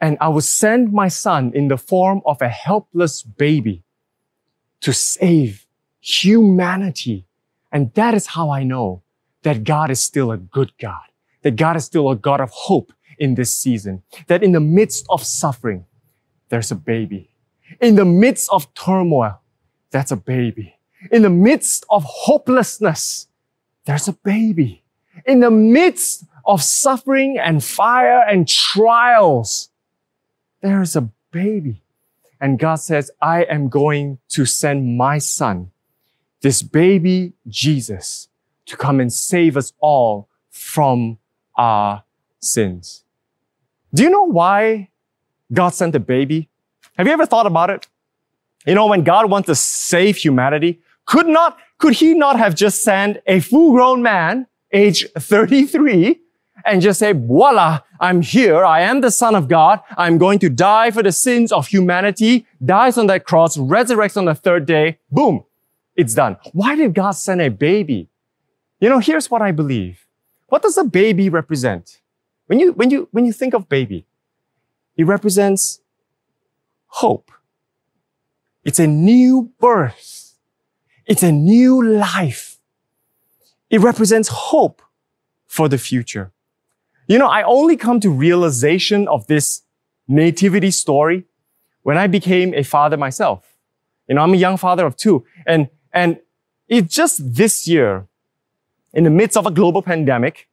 And 0.00 0.16
I 0.20 0.28
will 0.28 0.42
send 0.42 0.92
my 0.92 1.08
son 1.08 1.50
in 1.56 1.66
the 1.66 1.76
form 1.76 2.22
of 2.24 2.40
a 2.40 2.48
helpless 2.48 3.24
baby 3.24 3.83
to 4.84 4.92
save 4.92 5.66
humanity. 5.98 7.26
And 7.72 7.90
that 7.94 8.12
is 8.12 8.26
how 8.26 8.50
I 8.50 8.64
know 8.64 9.02
that 9.42 9.64
God 9.64 9.90
is 9.90 10.02
still 10.02 10.30
a 10.30 10.36
good 10.36 10.72
God, 10.78 11.06
that 11.40 11.56
God 11.56 11.76
is 11.76 11.86
still 11.86 12.10
a 12.10 12.16
God 12.16 12.42
of 12.42 12.50
hope 12.50 12.92
in 13.18 13.34
this 13.34 13.56
season, 13.56 14.02
that 14.26 14.42
in 14.42 14.52
the 14.52 14.60
midst 14.60 15.06
of 15.08 15.24
suffering, 15.24 15.86
there's 16.50 16.70
a 16.70 16.74
baby. 16.74 17.30
In 17.80 17.94
the 17.94 18.04
midst 18.04 18.50
of 18.52 18.72
turmoil, 18.74 19.40
that's 19.90 20.12
a 20.12 20.16
baby. 20.16 20.76
In 21.10 21.22
the 21.22 21.30
midst 21.30 21.86
of 21.88 22.04
hopelessness, 22.04 23.28
there's 23.86 24.06
a 24.06 24.12
baby. 24.12 24.84
In 25.24 25.40
the 25.40 25.50
midst 25.50 26.24
of 26.44 26.62
suffering 26.62 27.38
and 27.38 27.64
fire 27.64 28.22
and 28.28 28.46
trials, 28.46 29.70
there 30.60 30.82
is 30.82 30.94
a 30.94 31.08
baby. 31.30 31.83
And 32.40 32.58
God 32.58 32.76
says, 32.76 33.10
I 33.20 33.42
am 33.44 33.68
going 33.68 34.18
to 34.30 34.44
send 34.44 34.96
my 34.96 35.18
son, 35.18 35.70
this 36.42 36.62
baby 36.62 37.32
Jesus, 37.48 38.28
to 38.66 38.76
come 38.76 39.00
and 39.00 39.12
save 39.12 39.56
us 39.56 39.72
all 39.78 40.28
from 40.50 41.18
our 41.56 42.04
sins. 42.40 43.04
Do 43.92 44.02
you 44.02 44.10
know 44.10 44.24
why 44.24 44.90
God 45.52 45.70
sent 45.70 45.94
a 45.94 46.00
baby? 46.00 46.48
Have 46.96 47.06
you 47.06 47.12
ever 47.12 47.26
thought 47.26 47.46
about 47.46 47.70
it? 47.70 47.86
You 48.66 48.74
know, 48.74 48.86
when 48.86 49.04
God 49.04 49.30
wants 49.30 49.46
to 49.46 49.54
save 49.54 50.16
humanity, 50.16 50.80
could 51.06 51.26
not, 51.26 51.58
could 51.78 51.94
he 51.94 52.14
not 52.14 52.38
have 52.38 52.54
just 52.54 52.82
sent 52.82 53.18
a 53.26 53.40
full 53.40 53.72
grown 53.72 54.02
man, 54.02 54.46
age 54.72 55.06
33, 55.12 56.20
and 56.64 56.80
just 56.80 56.98
say, 56.98 57.12
voila, 57.12 57.80
I'm 58.00 58.22
here. 58.22 58.64
I 58.64 58.80
am 58.80 59.00
the 59.00 59.10
son 59.10 59.34
of 59.34 59.48
God. 59.48 59.80
I'm 59.96 60.18
going 60.18 60.38
to 60.40 60.48
die 60.48 60.90
for 60.90 61.02
the 61.02 61.12
sins 61.12 61.52
of 61.52 61.68
humanity, 61.68 62.46
dies 62.64 62.98
on 62.98 63.06
that 63.08 63.24
cross, 63.24 63.56
resurrects 63.56 64.16
on 64.16 64.24
the 64.24 64.34
third 64.34 64.66
day. 64.66 64.98
Boom. 65.10 65.44
It's 65.96 66.14
done. 66.14 66.36
Why 66.52 66.74
did 66.74 66.94
God 66.94 67.12
send 67.12 67.40
a 67.40 67.50
baby? 67.50 68.08
You 68.80 68.88
know, 68.88 68.98
here's 68.98 69.30
what 69.30 69.42
I 69.42 69.52
believe. 69.52 70.06
What 70.48 70.62
does 70.62 70.76
a 70.76 70.84
baby 70.84 71.28
represent? 71.28 72.00
When 72.46 72.58
you, 72.58 72.72
when 72.72 72.90
you, 72.90 73.08
when 73.12 73.24
you 73.24 73.32
think 73.32 73.54
of 73.54 73.68
baby, 73.68 74.06
it 74.96 75.04
represents 75.04 75.80
hope. 76.86 77.30
It's 78.64 78.78
a 78.78 78.86
new 78.86 79.52
birth. 79.60 80.34
It's 81.06 81.22
a 81.22 81.32
new 81.32 81.84
life. 81.84 82.58
It 83.70 83.80
represents 83.80 84.28
hope 84.28 84.82
for 85.46 85.68
the 85.68 85.78
future. 85.78 86.32
You 87.06 87.18
know, 87.18 87.28
I 87.28 87.42
only 87.42 87.76
come 87.76 88.00
to 88.00 88.10
realization 88.10 89.08
of 89.08 89.26
this 89.26 89.62
nativity 90.08 90.70
story 90.70 91.24
when 91.82 91.98
I 91.98 92.06
became 92.06 92.54
a 92.54 92.62
father 92.62 92.96
myself. 92.96 93.56
You 94.08 94.14
know, 94.14 94.22
I'm 94.22 94.32
a 94.32 94.38
young 94.38 94.56
father 94.56 94.86
of 94.86 94.96
two. 94.96 95.24
And, 95.46 95.68
and 95.92 96.18
it's 96.68 96.94
just 96.94 97.34
this 97.34 97.68
year, 97.68 98.06
in 98.92 99.04
the 99.04 99.10
midst 99.10 99.36
of 99.36 99.46
a 99.46 99.50
global 99.50 99.82
pandemic, 99.82 100.48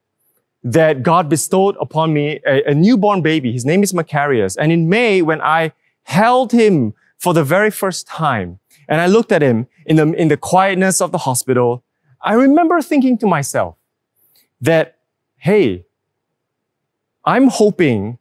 that 0.63 1.03
God 1.03 1.29
bestowed 1.29 1.75
upon 1.79 2.13
me 2.13 2.39
a, 2.46 2.72
a 2.72 2.75
newborn 2.75 3.22
baby. 3.22 3.51
His 3.51 3.65
name 3.65 3.81
is 3.81 3.93
Macarius. 3.93 4.55
And 4.58 4.72
in 4.72 4.89
May, 4.89 5.22
when 5.22 5.41
I 5.41 5.72
held 6.03 6.51
him 6.51 6.93
for 7.17 7.34
the 7.34 7.43
very 7.43 7.72
first 7.72 8.08
time, 8.08 8.60
and 8.88 9.00
I 9.00 9.08
looked 9.08 9.31
at 9.31 9.41
him 9.41 9.67
in 9.86 9.96
the, 9.96 10.12
in 10.13 10.27
the 10.27 10.38
quietness 10.38 11.01
of 11.01 11.12
the 11.12 11.20
hospital, 11.20 11.84
I 12.22 12.34
remember 12.34 12.81
thinking 12.81 13.17
to 13.20 13.27
myself 13.27 13.75
that, 14.60 14.98
hey, 15.38 15.86
I'm 17.24 17.48
hoping 17.48 18.18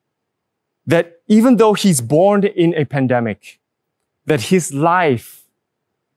that 0.87 1.21
even 1.29 1.57
though 1.57 1.75
he's 1.75 2.01
born 2.01 2.45
in 2.45 2.75
a 2.75 2.85
pandemic, 2.85 3.61
that 4.27 4.43
his 4.43 4.75
life 4.75 5.45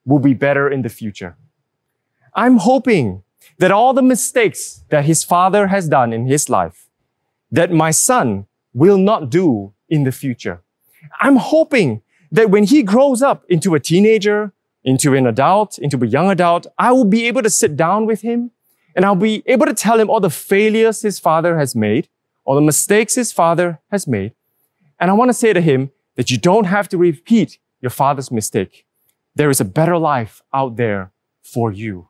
will 0.04 0.18
be 0.18 0.34
better 0.34 0.68
in 0.68 0.82
the 0.82 0.88
future. 0.88 1.36
I'm 2.34 2.58
hoping 2.58 3.22
that 3.58 3.70
all 3.70 3.94
the 3.94 4.02
mistakes 4.02 4.84
that 4.88 5.04
his 5.04 5.24
father 5.24 5.68
has 5.68 5.88
done 5.88 6.12
in 6.12 6.26
his 6.26 6.48
life, 6.48 6.88
that 7.50 7.72
my 7.72 7.90
son 7.90 8.46
will 8.72 8.98
not 8.98 9.30
do 9.30 9.72
in 9.88 10.04
the 10.04 10.12
future. 10.12 10.62
I'm 11.20 11.36
hoping 11.36 12.02
that 12.32 12.50
when 12.50 12.64
he 12.64 12.82
grows 12.82 13.22
up 13.22 13.44
into 13.48 13.74
a 13.74 13.80
teenager, 13.80 14.52
into 14.82 15.14
an 15.14 15.26
adult, 15.26 15.78
into 15.78 16.02
a 16.02 16.06
young 16.06 16.30
adult, 16.30 16.66
I 16.78 16.92
will 16.92 17.04
be 17.04 17.26
able 17.26 17.42
to 17.42 17.50
sit 17.50 17.76
down 17.76 18.06
with 18.06 18.22
him 18.22 18.50
and 18.96 19.04
I'll 19.04 19.14
be 19.14 19.42
able 19.46 19.66
to 19.66 19.74
tell 19.74 19.98
him 19.98 20.10
all 20.10 20.20
the 20.20 20.30
failures 20.30 21.02
his 21.02 21.18
father 21.18 21.58
has 21.58 21.74
made, 21.74 22.08
all 22.44 22.54
the 22.54 22.60
mistakes 22.60 23.14
his 23.14 23.32
father 23.32 23.80
has 23.90 24.06
made. 24.06 24.32
And 25.00 25.10
I 25.10 25.14
want 25.14 25.28
to 25.30 25.34
say 25.34 25.52
to 25.52 25.60
him 25.60 25.90
that 26.16 26.30
you 26.30 26.38
don't 26.38 26.64
have 26.64 26.88
to 26.90 26.98
repeat 26.98 27.58
your 27.80 27.90
father's 27.90 28.30
mistake. 28.30 28.86
There 29.34 29.50
is 29.50 29.60
a 29.60 29.64
better 29.64 29.98
life 29.98 30.42
out 30.52 30.76
there 30.76 31.12
for 31.42 31.72
you. 31.72 32.08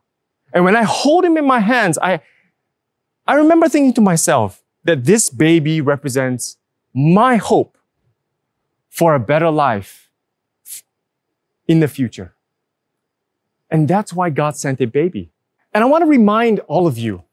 And 0.53 0.63
when 0.63 0.75
I 0.75 0.83
hold 0.83 1.25
him 1.25 1.37
in 1.37 1.45
my 1.45 1.59
hands, 1.59 1.97
I, 1.97 2.21
I 3.27 3.33
remember 3.35 3.67
thinking 3.67 3.93
to 3.93 4.01
myself 4.01 4.63
that 4.83 5.05
this 5.05 5.29
baby 5.29 5.81
represents 5.81 6.57
my 6.93 7.35
hope 7.37 7.77
for 8.89 9.15
a 9.15 9.19
better 9.19 9.49
life 9.49 10.09
in 11.67 11.79
the 11.79 11.87
future. 11.87 12.35
And 13.69 13.87
that's 13.87 14.13
why 14.13 14.29
God 14.29 14.55
sent 14.55 14.79
a 14.79 14.87
baby. 14.87 15.31
And 15.73 15.83
I 15.83 15.87
want 15.87 16.03
to 16.03 16.05
remind 16.05 16.59
all 16.61 16.87
of 16.87 16.97
you 16.97 17.23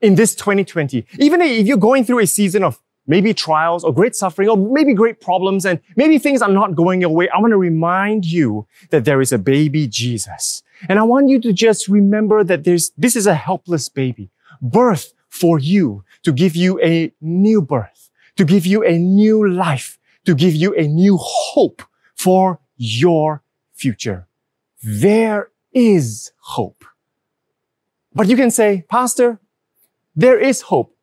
in 0.00 0.14
this 0.14 0.34
2020, 0.34 1.06
even 1.18 1.40
if 1.40 1.66
you're 1.66 1.76
going 1.76 2.04
through 2.04 2.20
a 2.20 2.26
season 2.26 2.64
of 2.64 2.80
maybe 3.06 3.34
trials 3.34 3.84
or 3.84 3.92
great 3.92 4.14
suffering 4.14 4.48
or 4.48 4.56
maybe 4.56 4.94
great 4.94 5.20
problems 5.20 5.66
and 5.66 5.80
maybe 5.96 6.18
things 6.18 6.42
are 6.42 6.50
not 6.50 6.74
going 6.74 7.00
your 7.00 7.10
way, 7.10 7.28
I 7.28 7.38
want 7.38 7.52
to 7.52 7.58
remind 7.58 8.24
you 8.24 8.66
that 8.90 9.04
there 9.04 9.20
is 9.20 9.32
a 9.32 9.38
baby 9.38 9.86
Jesus. 9.86 10.62
And 10.88 10.98
I 10.98 11.02
want 11.02 11.28
you 11.28 11.40
to 11.40 11.52
just 11.52 11.88
remember 11.88 12.44
that 12.44 12.64
there's, 12.64 12.90
this 12.96 13.16
is 13.16 13.26
a 13.26 13.34
helpless 13.34 13.88
baby, 13.88 14.30
birth 14.62 15.12
for 15.28 15.58
you 15.58 16.04
to 16.22 16.32
give 16.32 16.56
you 16.56 16.80
a 16.80 17.12
new 17.20 17.60
birth, 17.60 18.10
to 18.36 18.44
give 18.44 18.66
you 18.66 18.84
a 18.84 18.96
new 18.98 19.48
life, 19.48 19.98
to 20.24 20.34
give 20.34 20.54
you 20.54 20.74
a 20.74 20.86
new 20.86 21.16
hope 21.20 21.82
for 22.14 22.60
your 22.76 23.42
future. 23.74 24.26
There 24.82 25.50
is 25.72 26.32
hope. 26.38 26.84
But 28.14 28.28
you 28.28 28.36
can 28.36 28.50
say, 28.50 28.84
Pastor, 28.88 29.38
there 30.14 30.38
is 30.38 30.62
hope. 30.62 30.96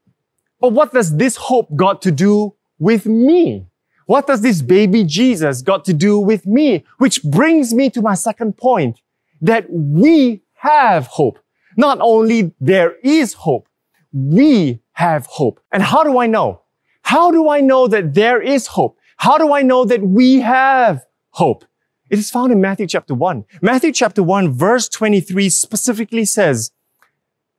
But 0.60 0.74
what 0.74 0.94
does 0.94 1.16
this 1.18 1.36
hope 1.36 1.76
got 1.76 2.02
to 2.04 2.12
do 2.12 2.56
with 2.80 3.06
me? 3.06 3.68
What 4.06 4.28
does 4.28 4.42
this 4.42 4.62
baby 4.62 5.04
Jesus 5.04 5.62
got 5.62 5.86
to 5.86 5.94
do 5.94 6.20
with 6.20 6.46
me? 6.46 6.86
Which 6.98 7.24
brings 7.24 7.74
me 7.74 7.90
to 7.92 8.02
my 8.02 8.16
second 8.16 8.58
point 8.58 9.02
that 9.42 9.66
we 9.70 10.44
have 10.56 11.08
hope. 11.08 11.40
Not 11.76 12.00
only 12.02 12.54
there 12.60 12.96
is 13.04 13.34
hope, 13.34 13.68
we 14.14 14.80
have 14.94 15.26
hope. 15.26 15.60
And 15.72 15.84
how 15.84 16.04
do 16.04 16.18
I 16.18 16.28
know? 16.28 16.62
How 17.04 17.32
do 17.32 17.50
I 17.50 17.62
know 17.62 17.88
that 17.88 18.14
there 18.14 18.42
is 18.42 18.68
hope? 18.68 18.98
How 19.18 19.38
do 19.38 19.54
I 19.54 19.62
know 19.62 19.86
that 19.86 20.02
we 20.02 20.40
have 20.40 21.06
hope? 21.32 21.66
It 22.10 22.18
is 22.18 22.32
found 22.32 22.52
in 22.52 22.62
Matthew 22.62 22.88
chapter 22.88 23.14
1. 23.14 23.46
Matthew 23.62 23.92
chapter 23.92 24.24
1 24.24 24.54
verse 24.54 24.88
23 24.90 25.50
specifically 25.50 26.26
says, 26.26 26.72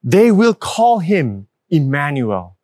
they 0.02 0.30
will 0.30 0.54
call 0.54 1.00
him 1.00 1.48
Emmanuel, 1.70 2.56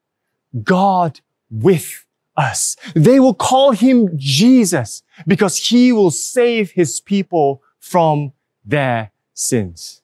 God 0.63 1.21
with 1.51 2.07
us. 2.37 2.77
They 2.95 3.21
will 3.21 3.35
call 3.35 3.73
him 3.73 4.11
Jesus 4.17 5.03
because 5.27 5.59
he 5.59 5.93
will 5.93 6.11
save 6.11 6.73
his 6.73 7.01
people 7.01 7.63
from 7.79 8.33
their 8.65 9.13
sins. 9.35 10.03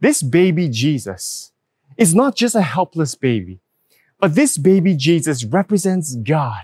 This 0.00 0.22
baby 0.22 0.68
Jesus 0.68 1.52
is 1.96 2.14
not 2.14 2.34
just 2.34 2.54
a 2.54 2.62
helpless 2.62 3.14
baby, 3.14 3.60
but 4.18 4.34
this 4.34 4.58
baby 4.58 4.96
Jesus 4.96 5.44
represents 5.44 6.14
God. 6.14 6.62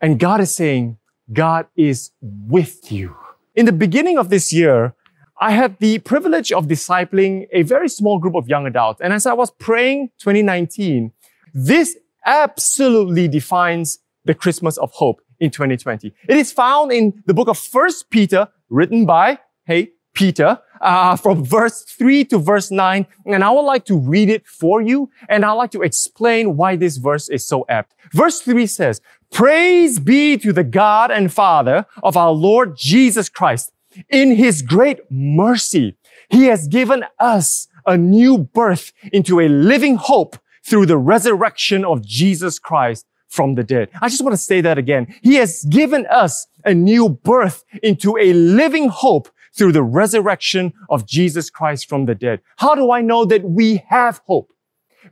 And 0.00 0.18
God 0.18 0.40
is 0.40 0.54
saying, 0.54 0.98
God 1.32 1.66
is 1.76 2.10
with 2.20 2.90
you. 2.90 3.16
In 3.54 3.66
the 3.66 3.72
beginning 3.72 4.16
of 4.16 4.30
this 4.30 4.52
year, 4.52 4.94
I 5.42 5.52
had 5.52 5.78
the 5.78 5.98
privilege 6.00 6.52
of 6.52 6.66
discipling 6.66 7.46
a 7.50 7.62
very 7.62 7.88
small 7.88 8.18
group 8.18 8.34
of 8.34 8.46
young 8.46 8.66
adults. 8.66 9.00
And 9.00 9.14
as 9.14 9.24
I 9.24 9.32
was 9.32 9.50
praying 9.50 10.10
2019, 10.18 11.12
this 11.54 11.96
absolutely 12.26 13.26
defines 13.26 14.00
the 14.26 14.34
Christmas 14.34 14.76
of 14.76 14.92
hope 14.92 15.22
in 15.38 15.50
2020. 15.50 16.12
It 16.28 16.36
is 16.36 16.52
found 16.52 16.92
in 16.92 17.22
the 17.24 17.32
book 17.32 17.48
of 17.48 17.56
First 17.56 18.10
Peter, 18.10 18.48
written 18.68 19.06
by, 19.06 19.38
hey, 19.64 19.92
Peter, 20.12 20.58
uh, 20.82 21.16
from 21.16 21.42
verse 21.42 21.84
3 21.84 22.26
to 22.26 22.38
verse 22.38 22.70
9. 22.70 23.06
And 23.24 23.42
I 23.42 23.50
would 23.50 23.62
like 23.62 23.86
to 23.86 23.96
read 23.96 24.28
it 24.28 24.46
for 24.46 24.82
you. 24.82 25.10
And 25.30 25.46
I'd 25.46 25.52
like 25.52 25.70
to 25.70 25.80
explain 25.80 26.58
why 26.58 26.76
this 26.76 26.98
verse 26.98 27.30
is 27.30 27.46
so 27.46 27.64
apt. 27.70 27.94
Verse 28.12 28.42
3 28.42 28.66
says, 28.66 29.00
Praise 29.32 29.98
be 29.98 30.36
to 30.36 30.52
the 30.52 30.64
God 30.64 31.10
and 31.10 31.32
Father 31.32 31.86
of 32.02 32.14
our 32.18 32.32
Lord 32.32 32.76
Jesus 32.76 33.30
Christ 33.30 33.72
in 34.08 34.34
his 34.36 34.62
great 34.62 35.00
mercy, 35.10 35.96
he 36.28 36.44
has 36.46 36.68
given 36.68 37.04
us 37.18 37.68
a 37.86 37.96
new 37.96 38.38
birth 38.38 38.92
into 39.12 39.40
a 39.40 39.48
living 39.48 39.96
hope 39.96 40.36
through 40.64 40.86
the 40.86 40.98
resurrection 40.98 41.84
of 41.84 42.04
Jesus 42.04 42.58
Christ 42.58 43.06
from 43.28 43.54
the 43.54 43.64
dead. 43.64 43.88
I 44.00 44.08
just 44.08 44.22
want 44.22 44.34
to 44.34 44.42
say 44.42 44.60
that 44.60 44.78
again. 44.78 45.14
He 45.22 45.36
has 45.36 45.64
given 45.64 46.06
us 46.06 46.46
a 46.64 46.74
new 46.74 47.08
birth 47.08 47.64
into 47.82 48.16
a 48.18 48.32
living 48.32 48.88
hope 48.88 49.28
through 49.54 49.72
the 49.72 49.82
resurrection 49.82 50.72
of 50.88 51.06
Jesus 51.06 51.50
Christ 51.50 51.88
from 51.88 52.06
the 52.06 52.14
dead. 52.14 52.40
How 52.56 52.74
do 52.74 52.92
I 52.92 53.00
know 53.00 53.24
that 53.24 53.44
we 53.44 53.84
have 53.88 54.20
hope? 54.26 54.52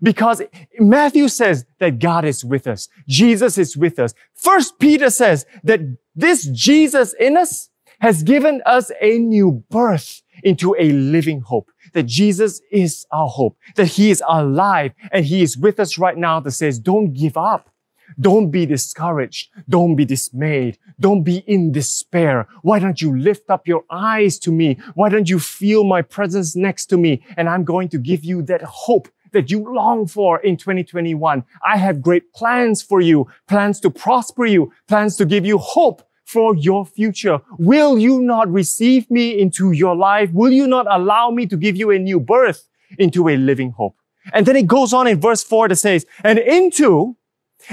Because 0.02 0.42
Matthew 0.78 1.28
says 1.28 1.64
that 1.78 1.99
God 1.99 2.25
is 2.25 2.44
with 2.44 2.66
us. 2.66 2.88
Jesus 3.08 3.56
is 3.58 3.76
with 3.76 3.99
us. 3.99 4.14
First 4.35 4.78
Peter 4.78 5.11
says 5.11 5.47
that 5.64 5.80
this 6.14 6.47
Jesus 6.47 7.14
in 7.18 7.37
us 7.37 7.70
has 8.00 8.23
given 8.23 8.62
us 8.64 8.90
a 9.00 9.19
new 9.19 9.64
birth 9.71 10.23
into 10.43 10.75
a 10.78 10.93
living 10.93 11.40
hope. 11.40 11.71
That 11.95 12.05
Jesus 12.05 12.61
is 12.71 13.07
our 13.11 13.28
hope. 13.28 13.57
That 13.76 13.87
He 13.87 14.11
is 14.11 14.23
alive 14.28 14.93
and 15.11 15.25
He 15.25 15.43
is 15.43 15.57
with 15.57 15.81
us 15.81 15.99
right 15.99 16.17
now 16.17 16.40
that 16.40 16.52
says, 16.52 16.78
don't 16.78 17.12
give 17.12 17.37
up. 17.37 17.71
Don't 18.21 18.50
be 18.50 18.67
discouraged. 18.67 19.50
Don't 19.69 19.95
be 19.95 20.05
dismayed. 20.05 20.78
Don't 20.99 21.23
be 21.23 21.38
in 21.47 21.73
despair. 21.73 22.49
Why 22.62 22.78
don't 22.78 23.00
you 23.00 23.17
lift 23.17 23.50
up 23.50 23.69
your 23.69 23.85
eyes 23.90 24.38
to 24.40 24.50
me? 24.50 24.78
Why 24.95 25.09
don't 25.09 25.28
you 25.28 25.38
feel 25.38 25.85
my 25.85 26.02
presence 26.02 26.57
next 26.57 26.87
to 26.87 26.97
me? 26.97 27.23
And 27.37 27.49
I'm 27.49 27.64
going 27.64 27.88
to 27.90 27.99
give 27.99 28.25
you 28.25 28.43
that 28.43 28.62
hope 28.62 29.09
that 29.33 29.50
you 29.50 29.73
long 29.75 30.07
for 30.07 30.40
in 30.40 30.57
2021. 30.57 31.45
I 31.64 31.76
have 31.76 32.00
great 32.00 32.33
plans 32.33 32.83
for 32.83 33.00
you, 33.00 33.26
plans 33.47 33.78
to 33.81 33.90
prosper 33.90 34.47
you, 34.47 34.73
plans 34.87 35.17
to 35.17 35.26
give 35.26 35.45
you 35.45 35.59
hope 35.59 36.02
for 36.28 36.54
your 36.56 36.85
future. 36.85 37.40
Will 37.58 37.99
you 37.99 38.20
not 38.20 38.52
receive 38.52 39.11
me 39.11 39.40
into 39.40 39.73
your 39.73 39.97
life? 39.97 40.30
Will 40.35 40.52
you 40.52 40.66
not 40.66 40.87
allow 40.90 41.30
me 41.30 41.47
to 41.47 41.56
give 41.56 41.75
you 41.75 41.90
a 41.90 41.99
new 41.99 42.20
birth 42.20 42.68
into 42.99 43.30
a 43.30 43.37
living 43.37 43.70
hope? 43.70 43.97
And 44.35 44.44
then 44.44 44.54
it 44.54 44.66
goes 44.66 44.92
on 44.92 45.06
in 45.06 45.18
verse 45.18 45.42
four 45.42 45.68
that 45.68 45.76
says, 45.76 46.04
and 46.23 46.38
into 46.38 47.16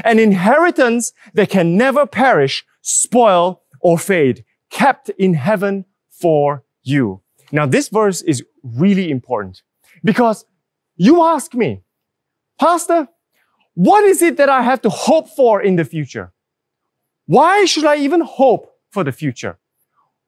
an 0.05 0.19
inheritance 0.19 1.12
that 1.33 1.50
can 1.50 1.75
never 1.75 2.05
perish, 2.05 2.65
spoil, 2.81 3.62
or 3.81 3.97
fade, 3.97 4.45
kept 4.69 5.09
in 5.09 5.33
heaven 5.33 5.83
for 6.09 6.63
you. 6.81 7.21
Now, 7.51 7.65
this 7.65 7.89
verse 7.89 8.21
is 8.21 8.41
really 8.63 9.12
important 9.12 9.63
because 10.01 10.45
you 10.95 11.24
ask 11.24 11.53
me, 11.53 11.83
Pastor, 12.57 13.09
what 13.74 14.05
is 14.05 14.21
it 14.21 14.38
that 14.38 14.47
I 14.47 14.62
have 14.62 14.81
to 14.83 14.89
hope 14.89 15.27
for 15.27 15.62
in 15.62 15.75
the 15.75 15.84
future? 15.84 16.32
Why 17.27 17.65
should 17.65 17.85
I 17.85 17.95
even 17.97 18.21
hope 18.21 18.75
for 18.91 19.03
the 19.03 19.11
future? 19.11 19.57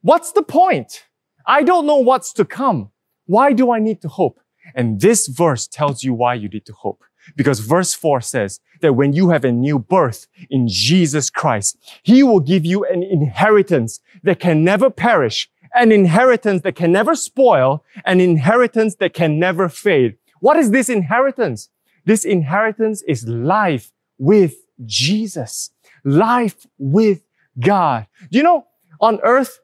What's 0.02 0.32
the 0.32 0.42
point? 0.42 1.06
I 1.46 1.62
don't 1.64 1.86
know 1.86 1.98
what's 1.98 2.34
to 2.34 2.46
come. 2.46 2.92
Why 3.26 3.54
do 3.54 3.72
I 3.72 3.80
need 3.80 4.02
to 4.02 4.08
hope? 4.08 4.40
And 4.74 5.00
this 5.00 5.28
verse 5.28 5.68
tells 5.68 6.04
you 6.04 6.14
why 6.14 6.34
you 6.34 6.50
need 6.50 6.66
to 6.66 6.74
hope. 6.74 7.04
Because 7.36 7.60
verse 7.60 7.94
4 7.94 8.22
says 8.22 8.60
that 8.82 8.94
when 8.94 9.14
you 9.14 9.30
have 9.30 9.46
a 9.46 9.52
new 9.52 9.78
birth 9.78 10.28
in 10.50 10.68
Jesus 10.68 11.30
Christ, 11.30 11.78
He 12.04 12.24
will 12.24 12.40
give 12.40 12.66
you 12.66 12.84
an 12.86 13.04
inheritance 13.04 14.00
that 14.24 14.40
can 14.40 14.64
never 14.64 14.90
perish, 14.90 15.50
an 15.76 15.92
inheritance 15.92 16.64
that 16.64 16.76
can 16.76 16.92
never 16.92 17.16
spoil, 17.16 17.84
an 18.06 18.20
inheritance 18.20 18.96
that 18.96 19.14
can 19.14 19.38
never 19.38 19.70
fade. 19.70 20.18
What 20.40 20.58
is 20.58 20.72
this 20.72 20.90
inheritance? 20.90 21.70
This 22.06 22.26
inheritance 22.26 23.04
is 23.04 23.28
life 23.28 23.92
with 24.18 24.56
Jesus 24.86 25.72
life 26.08 26.66
with 26.78 27.22
God. 27.60 28.08
Do 28.32 28.38
you 28.38 28.44
know, 28.44 28.66
on 29.02 29.20
earth, 29.24 29.60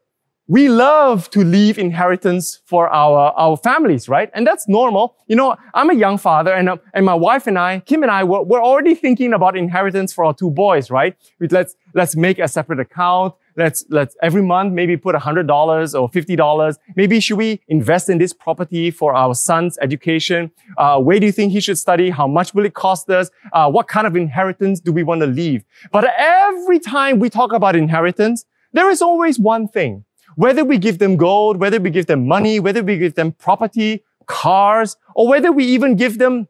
we 0.48 0.68
love 0.68 1.30
to 1.30 1.44
leave 1.44 1.80
inheritance 1.80 2.60
for 2.66 2.90
our, 2.90 3.32
our 3.38 3.56
families, 3.56 4.10
right? 4.10 4.30
And 4.34 4.46
that's 4.46 4.68
normal. 4.68 5.16
You 5.28 5.38
know, 5.38 5.56
I'm 5.74 5.90
a 5.90 5.96
young 5.96 6.18
father 6.18 6.54
and, 6.54 6.68
uh, 6.68 6.78
and 6.94 7.06
my 7.06 7.14
wife 7.14 7.48
and 7.48 7.58
I, 7.58 7.80
Kim 7.80 8.04
and 8.04 8.12
I, 8.12 8.26
we're, 8.26 8.42
we're 8.42 8.64
already 8.64 8.94
thinking 8.94 9.34
about 9.34 9.56
inheritance 9.56 10.12
for 10.12 10.26
our 10.26 10.34
two 10.34 10.52
boys, 10.52 10.92
right? 10.92 11.16
Let's, 11.40 11.76
let's 11.94 12.16
make 12.18 12.40
a 12.40 12.50
separate 12.50 12.82
account. 12.82 13.36
Let's, 13.56 13.86
let's 13.90 14.16
every 14.22 14.42
month 14.42 14.74
maybe 14.74 14.98
put 14.98 15.16
$100 15.16 16.00
or 16.00 16.10
$50. 16.10 16.78
Maybe 16.96 17.20
should 17.20 17.38
we 17.38 17.62
invest 17.68 18.10
in 18.10 18.18
this 18.18 18.34
property 18.34 18.90
for 18.90 19.14
our 19.14 19.36
son's 19.36 19.78
education? 19.80 20.52
Uh, 20.78 21.00
where 21.00 21.20
do 21.20 21.26
you 21.26 21.32
think 21.32 21.52
he 21.52 21.60
should 21.60 21.78
study? 21.78 22.10
How 22.10 22.28
much 22.28 22.54
will 22.54 22.66
it 22.66 22.74
cost 22.74 23.10
us? 23.10 23.30
Uh, 23.52 23.70
what 23.70 23.88
kind 23.88 24.08
of 24.08 24.16
inheritance 24.16 24.80
do 24.80 24.92
we 24.92 25.04
want 25.04 25.22
to 25.22 25.28
leave? 25.28 25.64
But 25.92 26.06
every 26.18 26.80
time 26.80 27.20
we 27.20 27.30
talk 27.30 27.54
about 27.54 27.76
inheritance, 27.76 28.46
there 28.72 28.90
is 28.90 29.02
always 29.02 29.40
one 29.40 29.68
thing. 29.68 30.04
Whether 30.36 30.66
we 30.66 30.80
give 30.80 30.98
them 30.98 31.16
gold, 31.16 31.58
whether 31.58 31.80
we 31.80 31.92
give 31.92 32.08
them 32.08 32.28
money, 32.28 32.60
whether 32.60 32.82
we 32.82 32.98
give 32.98 33.14
them 33.14 33.34
property, 33.34 34.04
cars, 34.26 34.98
or 35.16 35.28
whether 35.28 35.52
we 35.52 35.66
even 35.66 35.96
give 35.96 36.18
them 36.18 36.48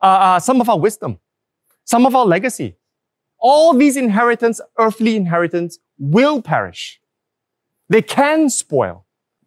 uh, 0.00 0.06
uh 0.06 0.40
some 0.40 0.60
of 0.60 0.68
our 0.70 0.78
wisdom, 0.78 1.18
some 1.84 2.06
of 2.06 2.16
our 2.16 2.24
legacy. 2.24 2.76
All 3.40 3.74
these 3.74 3.96
inheritance, 3.96 4.60
earthly 4.78 5.16
inheritance, 5.16 5.78
will 5.98 6.42
perish. 6.42 7.00
They 7.88 8.02
can 8.02 8.50
spoil, 8.50 9.06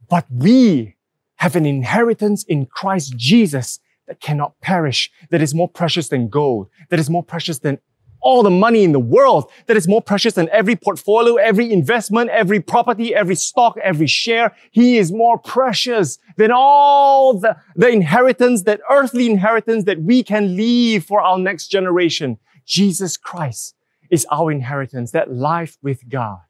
but 0.10 0.26
we 0.30 0.96
have 1.38 1.56
an 1.56 1.66
inheritance 1.66 2.44
in 2.44 2.66
Christ 2.66 3.16
Jesus 3.18 3.80
that 4.08 4.20
cannot 4.20 4.60
perish, 4.62 5.12
that 5.30 5.42
is 5.42 5.54
more 5.54 5.70
precious 5.70 6.10
than 6.10 6.28
gold, 6.28 6.68
that 6.90 7.00
is 7.00 7.10
more 7.10 7.24
precious 7.24 7.60
than 7.60 7.80
all 8.22 8.44
the 8.44 8.50
money 8.50 8.84
in 8.84 8.92
the 8.92 9.00
world, 9.00 9.50
that 9.66 9.76
is 9.76 9.88
more 9.88 10.02
precious 10.02 10.36
than 10.36 10.48
every 10.50 10.76
portfolio, 10.76 11.36
every 11.36 11.72
investment, 11.72 12.30
every 12.30 12.60
property, 12.60 13.16
every 13.16 13.36
stock, 13.36 13.76
every 13.82 14.06
share. 14.06 14.56
He 14.72 14.98
is 14.98 15.12
more 15.12 15.40
precious 15.40 16.20
than 16.38 16.52
all 16.54 17.40
the, 17.40 17.58
the 17.76 17.90
inheritance, 17.90 18.64
that 18.64 18.82
earthly 18.90 19.26
inheritance 19.26 19.86
that 19.86 20.02
we 20.02 20.24
can 20.24 20.56
leave 20.56 21.06
for 21.06 21.22
our 21.22 21.40
next 21.40 21.68
generation. 21.70 22.38
Jesus 22.66 23.18
Christ 23.18 23.76
is 24.12 24.28
our 24.30 24.52
inheritance, 24.52 25.12
that 25.12 25.34
life 25.34 25.78
with 25.82 26.08
God 26.10 26.42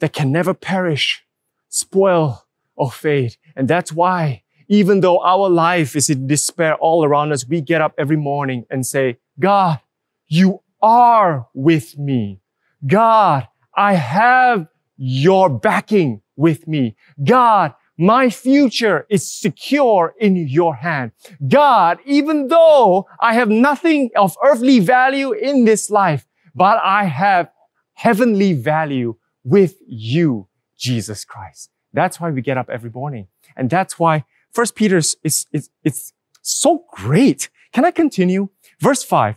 that 0.00 0.12
can 0.12 0.32
never 0.32 0.54
perish, 0.54 1.22
spoil, 1.68 2.46
or 2.74 2.90
fade. 2.90 3.36
And 3.54 3.68
that's 3.68 3.92
why, 3.92 4.42
even 4.68 5.00
though 5.00 5.20
our 5.20 5.48
life 5.48 5.94
is 5.94 6.08
in 6.08 6.26
despair 6.26 6.74
all 6.76 7.04
around 7.04 7.32
us, 7.32 7.46
we 7.46 7.60
get 7.60 7.82
up 7.82 7.94
every 7.98 8.16
morning 8.16 8.64
and 8.70 8.86
say, 8.86 9.18
God, 9.38 9.80
you 10.26 10.62
are 10.80 11.48
with 11.54 11.98
me. 11.98 12.40
God, 12.86 13.46
I 13.76 13.94
have 13.94 14.66
your 14.96 15.50
backing 15.50 16.22
with 16.36 16.66
me. 16.66 16.96
God, 17.22 17.74
my 17.98 18.30
future 18.30 19.06
is 19.10 19.28
secure 19.28 20.14
in 20.18 20.36
your 20.36 20.76
hand. 20.76 21.12
God, 21.46 21.98
even 22.06 22.48
though 22.48 23.06
I 23.20 23.34
have 23.34 23.50
nothing 23.50 24.10
of 24.16 24.36
earthly 24.42 24.80
value 24.80 25.32
in 25.32 25.66
this 25.66 25.90
life, 25.90 26.26
but 26.60 26.78
I 26.84 27.04
have 27.04 27.50
heavenly 27.94 28.52
value 28.52 29.16
with 29.44 29.76
you, 29.86 30.46
Jesus 30.76 31.24
Christ. 31.24 31.70
That's 31.94 32.20
why 32.20 32.28
we 32.30 32.42
get 32.42 32.58
up 32.58 32.68
every 32.68 32.90
morning. 32.90 33.28
And 33.56 33.70
that's 33.70 33.98
why 33.98 34.24
First 34.52 34.74
Peter 34.74 34.98
is, 34.98 35.16
is, 35.22 35.46
it's 35.82 36.12
so 36.42 36.84
great. 36.92 37.48
Can 37.72 37.86
I 37.86 37.92
continue? 38.02 38.50
Verse 38.78 39.02
five. 39.02 39.36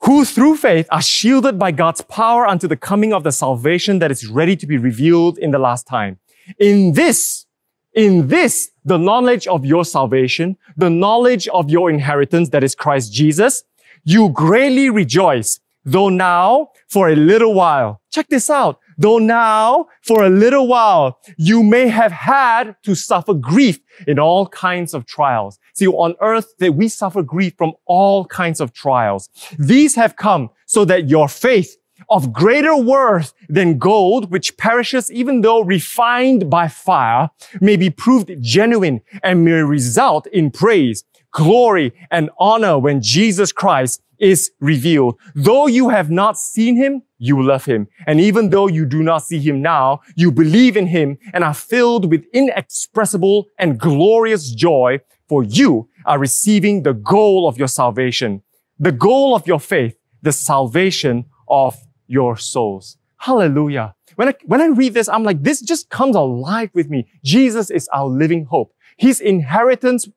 Who 0.00 0.26
through 0.26 0.56
faith 0.56 0.86
are 0.90 1.00
shielded 1.00 1.58
by 1.58 1.70
God's 1.70 2.02
power 2.02 2.46
unto 2.46 2.68
the 2.68 2.76
coming 2.76 3.14
of 3.14 3.22
the 3.24 3.32
salvation 3.32 3.98
that 4.00 4.10
is 4.10 4.26
ready 4.26 4.56
to 4.56 4.66
be 4.66 4.76
revealed 4.76 5.38
in 5.38 5.52
the 5.52 5.58
last 5.68 5.86
time. 5.86 6.18
In 6.58 6.92
this, 6.92 7.46
in 7.94 8.28
this, 8.28 8.72
the 8.84 8.98
knowledge 8.98 9.46
of 9.46 9.64
your 9.64 9.86
salvation, 9.86 10.58
the 10.76 10.90
knowledge 10.90 11.48
of 11.48 11.70
your 11.70 11.88
inheritance 11.88 12.50
that 12.50 12.62
is 12.62 12.74
Christ 12.74 13.10
Jesus, 13.10 13.64
you 14.04 14.28
greatly 14.28 14.90
rejoice 14.90 15.60
though 15.92 16.08
now 16.08 16.68
for 16.88 17.08
a 17.08 17.16
little 17.16 17.54
while, 17.54 18.00
check 18.10 18.28
this 18.28 18.50
out, 18.50 18.78
though 18.98 19.18
now 19.18 19.86
for 20.02 20.24
a 20.24 20.28
little 20.28 20.66
while 20.66 21.18
you 21.36 21.62
may 21.62 21.88
have 21.88 22.12
had 22.12 22.76
to 22.82 22.94
suffer 22.94 23.32
grief 23.32 23.80
in 24.06 24.18
all 24.18 24.46
kinds 24.48 24.92
of 24.92 25.06
trials. 25.06 25.58
See, 25.74 25.86
on 25.86 26.14
earth 26.20 26.54
that 26.58 26.74
we 26.74 26.88
suffer 26.88 27.22
grief 27.22 27.54
from 27.56 27.72
all 27.86 28.26
kinds 28.26 28.60
of 28.60 28.72
trials. 28.72 29.28
These 29.58 29.94
have 29.94 30.16
come 30.16 30.50
so 30.66 30.84
that 30.84 31.08
your 31.08 31.28
faith 31.28 31.76
of 32.10 32.32
greater 32.32 32.76
worth 32.76 33.32
than 33.48 33.78
gold, 33.78 34.30
which 34.30 34.56
perishes 34.56 35.10
even 35.10 35.40
though 35.40 35.60
refined 35.60 36.48
by 36.48 36.68
fire, 36.68 37.30
may 37.60 37.76
be 37.76 37.90
proved 37.90 38.30
genuine 38.40 39.00
and 39.22 39.44
may 39.44 39.62
result 39.62 40.26
in 40.28 40.50
praise, 40.50 41.04
glory, 41.32 41.92
and 42.10 42.30
honor 42.38 42.78
when 42.78 43.00
Jesus 43.00 43.52
Christ 43.52 44.02
is 44.18 44.50
revealed. 44.60 45.16
Though 45.34 45.66
you 45.66 45.90
have 45.90 46.10
not 46.10 46.38
seen 46.38 46.76
him, 46.76 47.02
you 47.18 47.42
love 47.42 47.64
him. 47.64 47.88
And 48.06 48.20
even 48.20 48.50
though 48.50 48.66
you 48.66 48.84
do 48.84 49.02
not 49.02 49.24
see 49.24 49.38
him 49.38 49.62
now, 49.62 50.00
you 50.16 50.32
believe 50.32 50.76
in 50.76 50.86
him 50.86 51.18
and 51.32 51.44
are 51.44 51.54
filled 51.54 52.10
with 52.10 52.24
inexpressible 52.32 53.46
and 53.58 53.78
glorious 53.78 54.50
joy 54.50 55.00
for 55.28 55.44
you 55.44 55.88
are 56.06 56.18
receiving 56.18 56.82
the 56.82 56.94
goal 56.94 57.46
of 57.48 57.58
your 57.58 57.68
salvation, 57.68 58.42
the 58.78 58.92
goal 58.92 59.36
of 59.36 59.46
your 59.46 59.60
faith, 59.60 59.98
the 60.22 60.32
salvation 60.32 61.26
of 61.48 61.76
your 62.06 62.36
souls. 62.36 62.96
Hallelujah. 63.18 63.94
When 64.16 64.28
I, 64.28 64.34
when 64.46 64.60
I 64.60 64.66
read 64.66 64.94
this, 64.94 65.08
I'm 65.08 65.24
like, 65.24 65.42
this 65.42 65.60
just 65.60 65.90
comes 65.90 66.16
alive 66.16 66.70
with 66.72 66.88
me. 66.88 67.06
Jesus 67.22 67.70
is 67.70 67.88
our 67.92 68.06
living 68.06 68.46
hope. 68.46 68.72
His 68.96 69.20
inheritance 69.20 70.08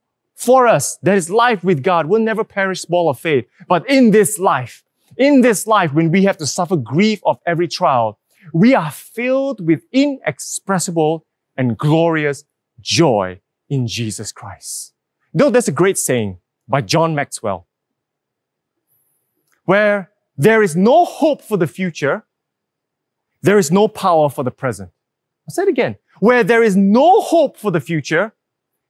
for 0.41 0.67
us, 0.67 0.97
that 1.03 1.17
is 1.17 1.29
life 1.29 1.63
with 1.63 1.83
God, 1.83 2.07
We'll 2.07 2.21
never 2.21 2.43
perish 2.43 2.81
small 2.81 3.09
of 3.09 3.19
faith. 3.19 3.45
But 3.67 3.87
in 3.87 4.09
this 4.09 4.39
life, 4.39 4.83
in 5.15 5.41
this 5.41 5.67
life, 5.67 5.93
when 5.93 6.11
we 6.11 6.23
have 6.23 6.37
to 6.37 6.47
suffer 6.47 6.75
grief 6.75 7.19
of 7.25 7.37
every 7.45 7.67
trial, 7.67 8.17
we 8.51 8.73
are 8.73 8.89
filled 8.89 9.65
with 9.65 9.83
inexpressible 9.91 11.27
and 11.55 11.77
glorious 11.77 12.43
joy 12.79 13.39
in 13.69 13.85
Jesus 13.85 14.31
Christ. 14.31 14.93
Though 15.31 15.51
there's 15.51 15.67
a 15.67 15.71
great 15.71 15.99
saying 15.99 16.39
by 16.67 16.81
John 16.81 17.13
Maxwell, 17.13 17.67
where 19.65 20.09
there 20.35 20.63
is 20.63 20.75
no 20.75 21.05
hope 21.05 21.43
for 21.43 21.57
the 21.57 21.67
future, 21.67 22.25
there 23.43 23.59
is 23.59 23.71
no 23.71 23.87
power 23.87 24.27
for 24.27 24.43
the 24.43 24.51
present. 24.51 24.89
I'll 25.47 25.53
say 25.53 25.63
it 25.63 25.69
again. 25.69 25.97
Where 26.19 26.43
there 26.43 26.63
is 26.63 26.75
no 26.75 27.21
hope 27.21 27.57
for 27.57 27.69
the 27.69 27.79
future, 27.79 28.33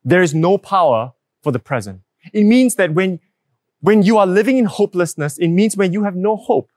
there 0.04 0.22
is 0.22 0.34
no 0.34 0.58
power 0.58 1.14
for 1.42 1.52
the 1.52 1.60
present. 1.60 2.02
It 2.34 2.44
means 2.44 2.76
that 2.76 2.94
when, 2.94 3.20
when 3.82 4.04
you 4.04 4.18
are 4.18 4.28
living 4.28 4.58
in 4.58 4.66
hopelessness, 4.66 5.38
it 5.38 5.48
means 5.48 5.76
when 5.76 5.94
you 5.94 6.04
have 6.04 6.16
no 6.16 6.36
hope, 6.36 6.70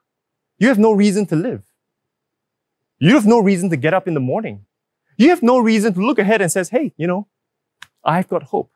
you 0.59 0.69
have 0.69 0.79
no 0.79 0.93
reason 0.93 1.27
to 1.27 1.37
live. 1.37 1.63
You 2.99 3.15
have 3.15 3.27
no 3.27 3.41
reason 3.41 3.71
to 3.71 3.77
get 3.77 3.93
up 3.93 4.09
in 4.09 4.15
the 4.15 4.21
morning. 4.21 4.65
You 5.17 5.31
have 5.31 5.43
no 5.43 5.59
reason 5.59 5.93
to 5.95 6.01
look 6.01 6.19
ahead 6.19 6.41
and 6.41 6.51
says, 6.51 6.71
Hey, 6.71 6.93
you 6.97 7.07
know, 7.07 7.29
I've 8.05 8.29
got 8.29 8.45
hope. 8.45 8.71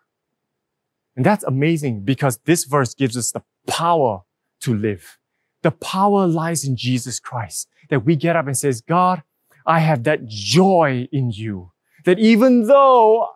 And 1.16 1.24
that's 1.24 1.44
amazing 1.44 2.04
because 2.04 2.38
this 2.44 2.64
verse 2.64 2.94
gives 2.94 3.16
us 3.16 3.32
the 3.32 3.42
power 3.66 4.22
to 4.60 4.74
live. 4.74 5.18
The 5.62 5.72
power 5.72 6.26
lies 6.26 6.64
in 6.64 6.76
Jesus 6.76 7.18
Christ 7.18 7.68
that 7.90 8.04
we 8.04 8.14
get 8.14 8.36
up 8.36 8.46
and 8.46 8.56
says, 8.56 8.80
God, 8.80 9.22
I 9.66 9.80
have 9.80 10.04
that 10.04 10.26
joy 10.26 11.08
in 11.10 11.30
you. 11.30 11.72
That 12.04 12.18
even 12.18 12.66
though 12.66 13.28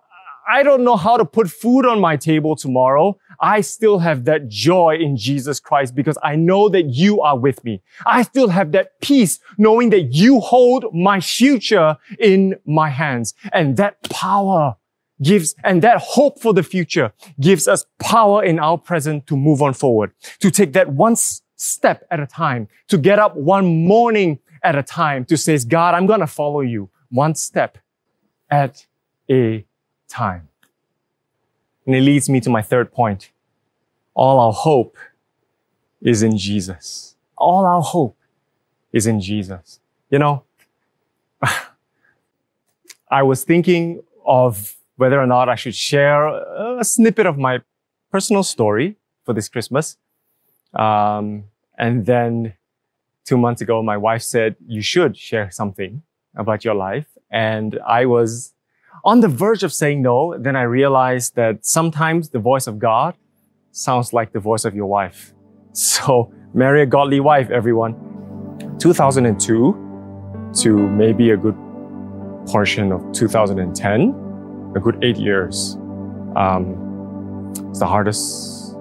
I 0.48 0.62
don't 0.62 0.84
know 0.84 0.96
how 0.96 1.16
to 1.16 1.24
put 1.24 1.50
food 1.50 1.86
on 1.86 2.00
my 2.00 2.16
table 2.16 2.56
tomorrow. 2.56 3.16
I 3.40 3.60
still 3.60 3.98
have 3.98 4.24
that 4.24 4.48
joy 4.48 4.98
in 5.00 5.16
Jesus 5.16 5.60
Christ 5.60 5.94
because 5.94 6.18
I 6.22 6.36
know 6.36 6.68
that 6.68 6.86
you 6.86 7.20
are 7.20 7.38
with 7.38 7.62
me. 7.64 7.82
I 8.06 8.22
still 8.22 8.48
have 8.48 8.72
that 8.72 9.00
peace 9.00 9.38
knowing 9.58 9.90
that 9.90 10.14
you 10.14 10.40
hold 10.40 10.86
my 10.94 11.20
future 11.20 11.96
in 12.18 12.56
my 12.64 12.88
hands. 12.88 13.34
And 13.52 13.76
that 13.76 14.02
power 14.10 14.76
gives, 15.22 15.54
and 15.64 15.82
that 15.82 15.98
hope 15.98 16.40
for 16.40 16.52
the 16.52 16.62
future 16.62 17.12
gives 17.40 17.68
us 17.68 17.84
power 18.00 18.44
in 18.44 18.58
our 18.58 18.78
present 18.78 19.26
to 19.28 19.36
move 19.36 19.62
on 19.62 19.74
forward, 19.74 20.12
to 20.40 20.50
take 20.50 20.72
that 20.72 20.88
one 20.88 21.16
step 21.16 22.04
at 22.10 22.20
a 22.20 22.26
time, 22.26 22.68
to 22.88 22.98
get 22.98 23.18
up 23.18 23.36
one 23.36 23.86
morning 23.86 24.38
at 24.62 24.76
a 24.76 24.82
time, 24.82 25.24
to 25.26 25.36
say, 25.36 25.58
God, 25.58 25.94
I'm 25.94 26.06
going 26.06 26.20
to 26.20 26.26
follow 26.26 26.60
you 26.60 26.90
one 27.10 27.34
step 27.34 27.78
at 28.50 28.86
a 29.30 29.64
time. 30.12 30.48
And 31.86 31.96
it 31.96 32.02
leads 32.02 32.28
me 32.28 32.40
to 32.40 32.50
my 32.50 32.62
third 32.62 32.92
point. 32.92 33.30
All 34.14 34.38
our 34.38 34.52
hope 34.52 34.96
is 36.00 36.22
in 36.22 36.36
Jesus. 36.36 37.16
All 37.36 37.64
our 37.64 37.82
hope 37.82 38.16
is 38.92 39.06
in 39.06 39.20
Jesus. 39.20 39.80
You 40.10 40.18
know, 40.18 40.44
I 43.10 43.22
was 43.22 43.44
thinking 43.44 44.02
of 44.24 44.76
whether 44.96 45.20
or 45.20 45.26
not 45.26 45.48
I 45.48 45.54
should 45.54 45.74
share 45.74 46.28
a 46.80 46.84
snippet 46.84 47.26
of 47.26 47.38
my 47.38 47.60
personal 48.10 48.42
story 48.42 48.96
for 49.24 49.32
this 49.32 49.48
Christmas. 49.48 49.96
Um, 50.74 51.44
and 51.78 52.06
then 52.06 52.54
two 53.24 53.38
months 53.38 53.62
ago, 53.62 53.82
my 53.82 53.96
wife 53.96 54.22
said, 54.22 54.56
you 54.66 54.82
should 54.82 55.16
share 55.16 55.50
something 55.50 56.02
about 56.36 56.64
your 56.64 56.74
life. 56.74 57.06
And 57.30 57.78
I 57.86 58.06
was 58.06 58.52
on 59.04 59.20
the 59.20 59.28
verge 59.28 59.62
of 59.62 59.72
saying 59.72 60.02
no, 60.02 60.36
then 60.38 60.56
I 60.56 60.62
realized 60.62 61.34
that 61.36 61.64
sometimes 61.66 62.30
the 62.30 62.38
voice 62.38 62.66
of 62.66 62.78
God 62.78 63.14
sounds 63.72 64.12
like 64.12 64.32
the 64.32 64.40
voice 64.40 64.64
of 64.64 64.74
your 64.74 64.86
wife. 64.86 65.32
So 65.74 66.30
marry 66.52 66.82
a 66.82 66.86
godly 66.86 67.20
wife, 67.20 67.48
everyone. 67.48 67.94
2002 68.78 70.52
to 70.60 70.76
maybe 70.76 71.30
a 71.30 71.36
good 71.36 71.56
portion 72.46 72.92
of 72.92 73.00
2010, 73.12 74.72
a 74.76 74.80
good 74.80 75.02
eight 75.02 75.16
years. 75.16 75.76
Um, 76.36 77.52
it's 77.70 77.78
the 77.78 77.86
hardest 77.86 78.74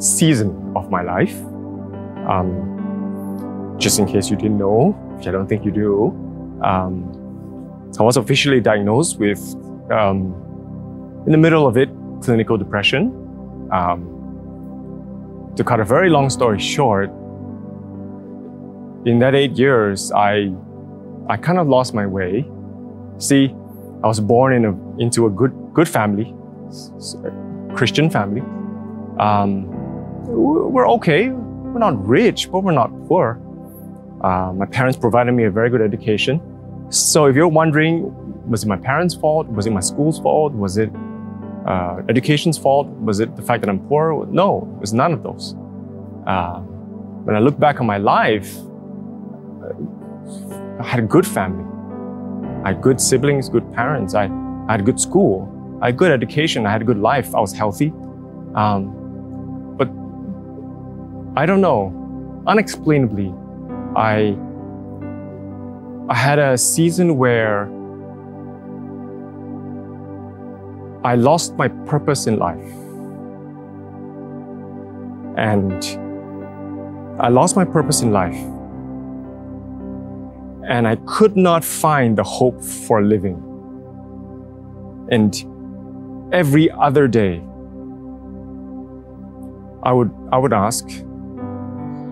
season 0.00 0.72
of 0.74 0.90
my 0.90 1.02
life. 1.02 1.36
Um, 2.28 3.76
just 3.78 3.98
in 4.00 4.06
case 4.06 4.30
you 4.30 4.36
didn't 4.36 4.58
know, 4.58 4.92
which 5.16 5.28
I 5.28 5.30
don't 5.30 5.46
think 5.46 5.64
you 5.64 5.70
do, 5.70 6.08
um, 6.62 7.13
I 8.02 8.02
was 8.02 8.16
officially 8.16 8.60
diagnosed 8.60 9.18
with, 9.18 9.40
um, 9.90 10.34
in 11.26 11.32
the 11.32 11.38
middle 11.38 11.66
of 11.66 11.76
it, 11.76 11.88
clinical 12.22 12.56
depression. 12.56 13.12
Um, 13.70 14.10
to 15.56 15.62
cut 15.62 15.78
a 15.78 15.84
very 15.84 16.10
long 16.10 16.30
story 16.30 16.58
short, 16.58 17.10
in 19.06 19.18
that 19.20 19.34
eight 19.34 19.52
years, 19.52 20.10
I, 20.12 20.52
I 21.28 21.36
kind 21.36 21.58
of 21.58 21.68
lost 21.68 21.94
my 21.94 22.06
way. 22.06 22.44
See, 23.18 23.54
I 24.02 24.08
was 24.08 24.18
born 24.18 24.54
in 24.54 24.64
a, 24.64 25.00
into 25.00 25.26
a 25.26 25.30
good, 25.30 25.52
good 25.72 25.88
family, 25.88 26.34
Christian 27.74 28.10
family. 28.10 28.40
Um, 29.20 29.66
we're 30.26 30.88
okay. 30.88 31.28
We're 31.28 31.78
not 31.78 32.04
rich, 32.04 32.50
but 32.50 32.64
we're 32.64 32.72
not 32.72 32.90
poor. 33.06 33.40
Uh, 34.22 34.52
my 34.52 34.66
parents 34.66 34.98
provided 34.98 35.32
me 35.32 35.44
a 35.44 35.50
very 35.50 35.70
good 35.70 35.82
education. 35.82 36.40
So 36.90 37.26
if 37.26 37.36
you're 37.36 37.48
wondering, 37.48 38.12
was 38.48 38.62
it 38.64 38.68
my 38.68 38.76
parents' 38.76 39.14
fault? 39.14 39.48
Was 39.48 39.66
it 39.66 39.70
my 39.70 39.80
school's 39.80 40.18
fault? 40.20 40.52
Was 40.52 40.76
it 40.76 40.90
uh, 41.66 42.02
education's 42.08 42.58
fault? 42.58 42.88
Was 42.88 43.20
it 43.20 43.36
the 43.36 43.42
fact 43.42 43.62
that 43.62 43.70
I'm 43.70 43.80
poor? 43.88 44.26
No, 44.26 44.68
it 44.76 44.80
was 44.80 44.92
none 44.92 45.12
of 45.12 45.22
those. 45.22 45.54
Uh, 46.26 46.60
when 47.24 47.36
I 47.36 47.38
look 47.38 47.58
back 47.58 47.80
on 47.80 47.86
my 47.86 47.98
life, 47.98 48.54
I 50.80 50.86
had 50.86 50.98
a 51.00 51.06
good 51.06 51.26
family. 51.26 51.64
I 52.64 52.68
had 52.68 52.82
good 52.82 53.00
siblings, 53.00 53.48
good 53.48 53.70
parents. 53.72 54.14
I, 54.14 54.24
I 54.68 54.72
had 54.72 54.80
a 54.80 54.84
good 54.84 55.00
school. 55.00 55.78
I 55.80 55.86
had 55.86 55.96
good 55.96 56.10
education. 56.10 56.66
I 56.66 56.70
had 56.70 56.82
a 56.82 56.84
good 56.84 56.98
life. 56.98 57.34
I 57.34 57.40
was 57.40 57.52
healthy. 57.52 57.92
Um, 58.54 59.74
but 59.76 59.88
I 61.40 61.46
don't 61.46 61.60
know. 61.60 61.92
Unexplainably, 62.46 63.32
I 63.96 64.36
I 66.06 66.14
had 66.14 66.38
a 66.38 66.58
season 66.58 67.16
where 67.16 67.64
I 71.02 71.14
lost 71.14 71.54
my 71.56 71.68
purpose 71.68 72.26
in 72.26 72.38
life. 72.38 72.62
And 75.38 75.82
I 77.18 77.28
lost 77.28 77.56
my 77.56 77.64
purpose 77.64 78.02
in 78.02 78.12
life. 78.12 78.36
And 80.68 80.86
I 80.86 80.96
could 81.06 81.36
not 81.38 81.64
find 81.64 82.18
the 82.18 82.22
hope 82.22 82.62
for 82.62 83.02
living. 83.02 83.36
And 85.10 85.34
every 86.34 86.70
other 86.70 87.08
day, 87.08 87.42
I 89.82 89.92
would, 89.92 90.10
I 90.32 90.36
would 90.36 90.52
ask, 90.52 90.86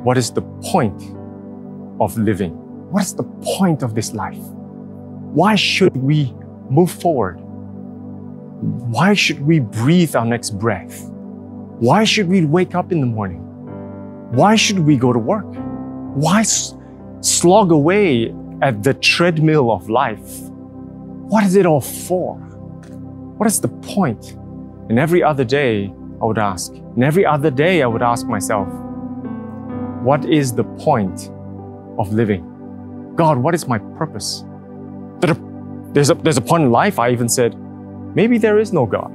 what 0.02 0.16
is 0.16 0.30
the 0.30 0.42
point 0.62 1.02
of 2.00 2.16
living? 2.16 2.61
What 2.92 3.04
is 3.04 3.14
the 3.14 3.22
point 3.56 3.82
of 3.82 3.94
this 3.94 4.12
life? 4.12 4.36
Why 5.32 5.54
should 5.54 5.96
we 5.96 6.34
move 6.68 6.90
forward? 6.90 7.40
Why 7.40 9.14
should 9.14 9.40
we 9.40 9.60
breathe 9.60 10.14
our 10.14 10.26
next 10.26 10.58
breath? 10.58 11.08
Why 11.78 12.04
should 12.04 12.28
we 12.28 12.44
wake 12.44 12.74
up 12.74 12.92
in 12.92 13.00
the 13.00 13.06
morning? 13.06 13.40
Why 14.32 14.56
should 14.56 14.80
we 14.80 14.98
go 14.98 15.10
to 15.10 15.18
work? 15.18 15.46
Why 16.14 16.42
slog 16.42 17.72
away 17.72 18.34
at 18.60 18.82
the 18.82 18.92
treadmill 18.92 19.72
of 19.72 19.88
life? 19.88 20.50
What 21.30 21.44
is 21.44 21.56
it 21.56 21.64
all 21.64 21.80
for? 21.80 22.36
What 23.38 23.46
is 23.46 23.58
the 23.58 23.68
point? 23.68 24.32
And 24.90 24.98
every 24.98 25.22
other 25.22 25.44
day, 25.44 25.90
I 26.20 26.26
would 26.26 26.36
ask, 26.36 26.74
and 26.74 27.02
every 27.02 27.24
other 27.24 27.50
day, 27.50 27.82
I 27.82 27.86
would 27.86 28.02
ask 28.02 28.26
myself, 28.26 28.68
what 30.02 30.26
is 30.26 30.52
the 30.52 30.64
point 30.64 31.30
of 31.98 32.12
living? 32.12 32.51
God, 33.14 33.38
what 33.38 33.54
is 33.54 33.66
my 33.68 33.78
purpose? 33.78 34.44
There's 35.92 36.08
a, 36.08 36.14
there's 36.14 36.38
a 36.38 36.42
point 36.42 36.64
in 36.64 36.70
life, 36.70 36.98
I 36.98 37.10
even 37.10 37.28
said, 37.28 37.54
maybe 38.14 38.38
there 38.38 38.58
is 38.58 38.72
no 38.72 38.86
God. 38.86 39.10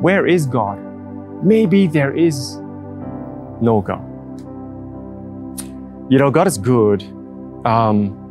Where 0.00 0.26
is 0.26 0.46
God? 0.46 0.78
Maybe 1.44 1.86
there 1.86 2.14
is 2.14 2.56
no 3.60 3.80
God. 3.84 4.02
You 6.10 6.18
know, 6.18 6.30
God 6.30 6.46
is 6.46 6.58
good. 6.58 7.02
Um, 7.64 8.22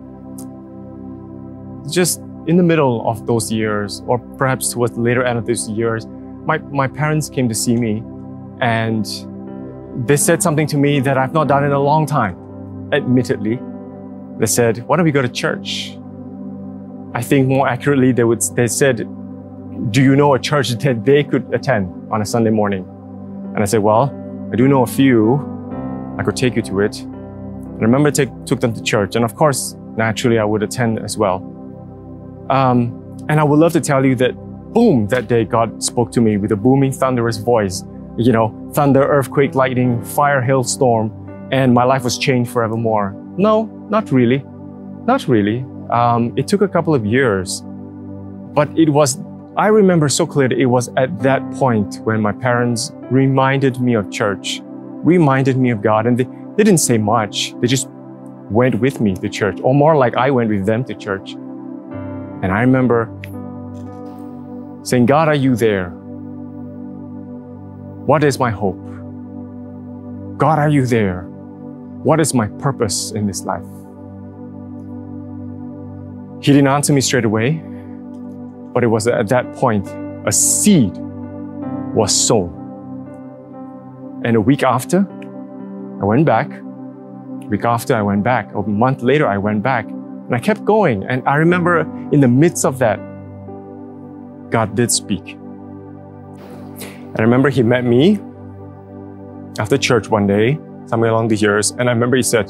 just 1.89 2.19
in 2.47 2.57
the 2.57 2.63
middle 2.63 3.09
of 3.09 3.25
those 3.25 3.51
years, 3.51 4.03
or 4.05 4.19
perhaps 4.37 4.71
towards 4.71 4.95
the 4.95 5.01
later 5.01 5.23
end 5.23 5.39
of 5.39 5.45
those 5.45 5.69
years, 5.69 6.05
my, 6.45 6.57
my 6.57 6.87
parents 6.87 7.29
came 7.29 7.49
to 7.49 7.55
see 7.55 7.75
me 7.75 8.03
and 8.61 9.05
they 10.07 10.17
said 10.17 10.43
something 10.43 10.67
to 10.67 10.77
me 10.77 10.99
that 10.99 11.17
I've 11.17 11.33
not 11.33 11.47
done 11.47 11.63
in 11.63 11.71
a 11.71 11.79
long 11.79 12.05
time, 12.05 12.37
admittedly. 12.93 13.59
They 14.39 14.45
said, 14.45 14.79
Why 14.87 14.97
don't 14.97 15.05
we 15.05 15.11
go 15.11 15.21
to 15.21 15.29
church? 15.29 15.97
I 17.13 17.21
think 17.21 17.47
more 17.47 17.67
accurately, 17.67 18.11
they 18.11 18.23
would 18.23 18.41
they 18.55 18.67
said, 18.67 18.97
Do 19.91 20.03
you 20.03 20.15
know 20.15 20.33
a 20.33 20.39
church 20.39 20.69
that 20.69 21.05
they 21.05 21.23
could 21.23 21.53
attend 21.53 22.11
on 22.11 22.21
a 22.21 22.25
Sunday 22.25 22.49
morning? 22.49 22.83
And 23.55 23.59
I 23.59 23.65
said, 23.65 23.81
Well, 23.81 24.11
I 24.51 24.55
do 24.55 24.67
know 24.67 24.83
a 24.83 24.87
few. 24.87 25.35
I 26.17 26.23
could 26.23 26.35
take 26.35 26.55
you 26.55 26.61
to 26.63 26.81
it. 26.81 27.01
And 27.01 27.81
I 27.81 27.85
remember 27.85 28.11
take, 28.11 28.29
took 28.45 28.59
them 28.59 28.73
to 28.73 28.81
church. 28.81 29.15
And 29.15 29.25
of 29.25 29.35
course, 29.35 29.75
naturally, 29.97 30.39
I 30.39 30.43
would 30.45 30.63
attend 30.63 30.99
as 30.99 31.17
well. 31.17 31.37
Um, 32.49 33.01
and 33.29 33.39
I 33.39 33.43
would 33.43 33.59
love 33.59 33.73
to 33.73 33.81
tell 33.81 34.05
you 34.05 34.15
that, 34.15 34.33
boom, 34.73 35.07
that 35.07 35.27
day 35.27 35.45
God 35.45 35.83
spoke 35.83 36.11
to 36.13 36.21
me 36.21 36.37
with 36.37 36.51
a 36.51 36.55
booming, 36.55 36.91
thunderous 36.91 37.37
voice. 37.37 37.83
You 38.17 38.31
know, 38.31 38.71
thunder, 38.73 39.03
earthquake, 39.03 39.55
lightning, 39.55 40.03
fire, 40.03 40.41
hail, 40.41 40.63
storm. 40.63 41.11
and 41.51 41.73
my 41.73 41.83
life 41.83 42.03
was 42.03 42.17
changed 42.17 42.51
forevermore. 42.51 43.13
No, 43.37 43.65
not 43.89 44.11
really. 44.11 44.43
Not 45.05 45.27
really. 45.27 45.65
Um, 45.89 46.33
it 46.35 46.47
took 46.47 46.61
a 46.61 46.67
couple 46.67 46.95
of 46.95 47.05
years, 47.05 47.61
but 48.53 48.69
it 48.77 48.89
was, 48.89 49.19
I 49.57 49.67
remember 49.67 50.09
so 50.09 50.25
clearly, 50.25 50.61
it 50.61 50.65
was 50.65 50.89
at 50.97 51.19
that 51.19 51.41
point 51.53 51.99
when 52.03 52.21
my 52.21 52.31
parents 52.31 52.91
reminded 53.11 53.79
me 53.79 53.93
of 53.93 54.09
church, 54.11 54.61
reminded 54.63 55.57
me 55.57 55.69
of 55.69 55.81
God, 55.81 56.07
and 56.07 56.17
they, 56.17 56.23
they 56.55 56.63
didn't 56.63 56.79
say 56.79 56.97
much. 56.97 57.53
They 57.61 57.67
just 57.67 57.87
went 58.49 58.79
with 58.79 58.99
me 59.01 59.15
to 59.15 59.29
church, 59.29 59.59
or 59.61 59.75
more 59.75 59.95
like 59.95 60.15
I 60.15 60.31
went 60.31 60.49
with 60.49 60.65
them 60.65 60.83
to 60.85 60.93
church. 60.95 61.33
And 61.33 62.45
I 62.45 62.61
remember 62.61 63.09
saying, 64.83 65.05
God, 65.07 65.27
are 65.27 65.35
you 65.35 65.55
there? 65.55 65.89
What 68.05 68.23
is 68.23 68.39
my 68.39 68.51
hope? 68.51 68.79
God, 70.37 70.59
are 70.59 70.69
you 70.69 70.85
there? 70.85 71.27
What 72.05 72.19
is 72.19 72.35
my 72.35 72.45
purpose 72.59 73.13
in 73.13 73.25
this 73.25 73.45
life? 73.45 73.65
He 76.39 76.51
didn't 76.53 76.67
answer 76.67 76.93
me 76.93 77.01
straight 77.01 77.25
away, 77.25 77.63
but 78.75 78.83
it 78.83 78.87
was 78.87 79.07
at 79.07 79.27
that 79.29 79.55
point 79.55 79.87
a 80.27 80.31
seed 80.31 80.91
was 81.95 82.13
sown. 82.13 82.51
And 84.23 84.35
a 84.35 84.41
week 84.41 84.61
after, 84.61 84.99
I 85.99 86.05
went 86.05 86.27
back. 86.27 86.51
A 86.51 87.47
week 87.47 87.65
after, 87.65 87.95
I 87.95 88.03
went 88.03 88.23
back. 88.23 88.53
A 88.53 88.61
month 88.61 89.01
later, 89.01 89.27
I 89.27 89.39
went 89.39 89.63
back. 89.63 89.87
And 89.87 90.35
I 90.35 90.39
kept 90.39 90.63
going. 90.63 91.03
And 91.05 91.27
I 91.27 91.37
remember 91.37 91.79
in 92.11 92.19
the 92.19 92.27
midst 92.27 92.65
of 92.65 92.77
that, 92.77 92.97
God 94.51 94.75
did 94.75 94.91
speak. 94.91 95.31
And 96.99 97.17
I 97.17 97.23
remember 97.23 97.49
He 97.49 97.63
met 97.63 97.83
me 97.83 98.19
after 99.57 99.75
church 99.75 100.07
one 100.07 100.27
day, 100.27 100.59
somewhere 100.87 101.09
along 101.09 101.29
the 101.29 101.35
years. 101.35 101.71
And 101.71 101.89
I 101.89 101.93
remember 101.93 102.17
He 102.17 102.23
said, 102.23 102.49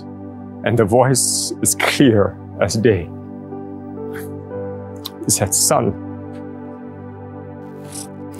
and 0.66 0.78
the 0.78 0.86
voice 0.86 1.54
is 1.62 1.76
clear 1.76 2.38
as 2.62 2.76
day. 2.76 3.10
He 5.26 5.32
said, 5.32 5.54
Son, 5.54 5.94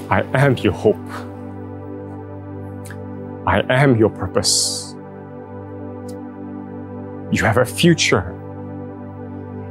I 0.10 0.22
am 0.34 0.58
your 0.58 0.74
hope. 0.74 0.96
I 3.48 3.64
am 3.70 3.96
your 3.96 4.10
purpose. 4.10 4.96
You 7.32 7.44
have 7.44 7.58
a 7.58 7.66
future 7.66 8.32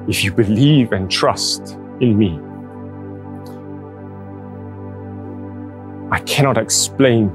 if 0.09 0.23
you 0.23 0.33
believe 0.33 0.93
and 0.93 1.11
trust 1.11 1.79
in 2.01 2.19
me. 2.19 2.39
I 6.11 6.21
cannot 6.21 6.59
explain 6.59 7.29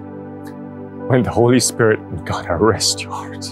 when 1.07 1.23
the 1.23 1.31
Holy 1.31 1.59
Spirit 1.59 1.99
and 2.19 2.27
God 2.27 2.45
arrest 2.49 3.01
your 3.01 3.11
heart. 3.11 3.45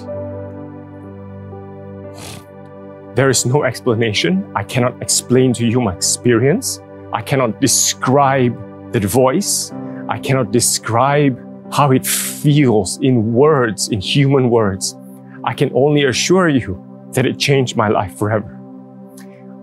There 3.16 3.30
is 3.30 3.46
no 3.46 3.64
explanation. 3.64 4.50
I 4.56 4.64
cannot 4.64 5.02
explain 5.02 5.54
to 5.54 5.66
you 5.66 5.82
my 5.82 5.96
experience. 5.96 6.80
I 7.14 7.22
cannot 7.22 7.62
describe 7.62 8.54
the 8.92 9.00
voice. 9.00 9.72
I 10.10 10.20
cannot 10.20 10.52
describe 10.52 11.40
how 11.74 11.92
it 11.92 12.06
feels 12.06 13.00
in 13.02 13.34
words, 13.34 13.90
in 13.90 14.00
human 14.00 14.50
words. 14.50 14.96
I 15.44 15.54
can 15.54 15.72
only 15.74 16.06
assure 16.06 16.50
you 16.50 16.84
that 17.14 17.26
it 17.26 17.40
changed 17.40 17.76
my 17.76 17.88
life 17.88 18.18
forever. 18.18 18.54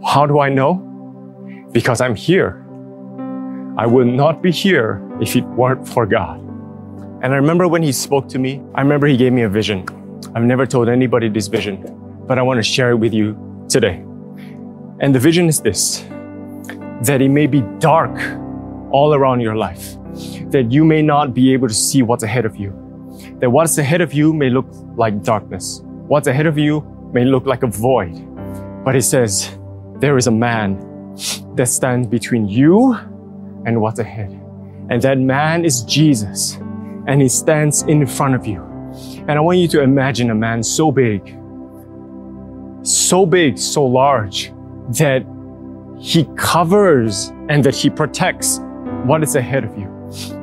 How 0.04 0.26
do 0.26 0.40
I 0.40 0.48
know? 0.48 0.74
Because 1.72 2.00
I'm 2.00 2.14
here. 2.14 2.60
I 3.76 3.86
would 3.86 4.06
not 4.06 4.42
be 4.42 4.50
here 4.50 5.00
if 5.20 5.36
it 5.36 5.44
weren't 5.44 5.88
for 5.88 6.06
God. 6.06 6.40
And 7.24 7.32
I 7.32 7.36
remember 7.36 7.66
when 7.66 7.82
He 7.82 7.90
spoke 7.90 8.28
to 8.28 8.38
me, 8.38 8.60
I 8.74 8.82
remember 8.82 9.06
He 9.06 9.16
gave 9.16 9.32
me 9.32 9.42
a 9.42 9.48
vision. 9.48 9.86
I've 10.34 10.42
never 10.42 10.66
told 10.66 10.90
anybody 10.90 11.30
this 11.30 11.48
vision, 11.48 11.82
but 12.26 12.38
I 12.38 12.42
want 12.42 12.58
to 12.58 12.62
share 12.62 12.90
it 12.90 12.96
with 12.96 13.14
you 13.14 13.34
today. 13.66 14.04
And 15.00 15.14
the 15.14 15.18
vision 15.18 15.48
is 15.48 15.58
this 15.58 16.04
that 17.00 17.22
it 17.22 17.30
may 17.30 17.46
be 17.46 17.62
dark 17.78 18.14
all 18.92 19.14
around 19.14 19.40
your 19.40 19.56
life, 19.56 19.94
that 20.50 20.70
you 20.70 20.84
may 20.84 21.00
not 21.00 21.32
be 21.32 21.54
able 21.54 21.66
to 21.66 21.72
see 21.72 22.02
what's 22.02 22.22
ahead 22.22 22.44
of 22.44 22.56
you, 22.56 22.70
that 23.40 23.48
what's 23.48 23.78
ahead 23.78 24.02
of 24.02 24.12
you 24.12 24.34
may 24.34 24.50
look 24.50 24.66
like 24.94 25.22
darkness, 25.22 25.80
what's 25.82 26.26
ahead 26.26 26.44
of 26.44 26.58
you 26.58 26.82
may 27.14 27.24
look 27.24 27.46
like 27.46 27.62
a 27.62 27.66
void. 27.66 28.14
But 28.84 28.96
it 28.96 29.02
says, 29.02 29.58
there 29.98 30.18
is 30.18 30.26
a 30.26 30.30
man 30.30 30.76
that 31.56 31.68
stands 31.68 32.06
between 32.06 32.46
you 32.46 32.92
and 33.64 33.80
what's 33.80 33.98
ahead. 33.98 34.30
And 34.90 35.00
that 35.00 35.16
man 35.16 35.64
is 35.64 35.84
Jesus, 35.84 36.58
and 37.06 37.20
he 37.20 37.28
stands 37.28 37.82
in 37.82 38.06
front 38.06 38.34
of 38.34 38.46
you. 38.46 38.62
And 39.26 39.32
I 39.32 39.40
want 39.40 39.58
you 39.58 39.68
to 39.68 39.80
imagine 39.80 40.30
a 40.30 40.34
man 40.34 40.62
so 40.62 40.92
big 40.92 41.36
so 42.84 43.24
big, 43.24 43.58
so 43.58 43.84
large 43.84 44.52
that 44.90 45.24
he 45.98 46.24
covers 46.36 47.28
and 47.48 47.64
that 47.64 47.74
he 47.74 47.88
protects 47.88 48.60
what 49.04 49.22
is 49.22 49.36
ahead 49.36 49.64
of 49.64 49.76
you. 49.78 49.90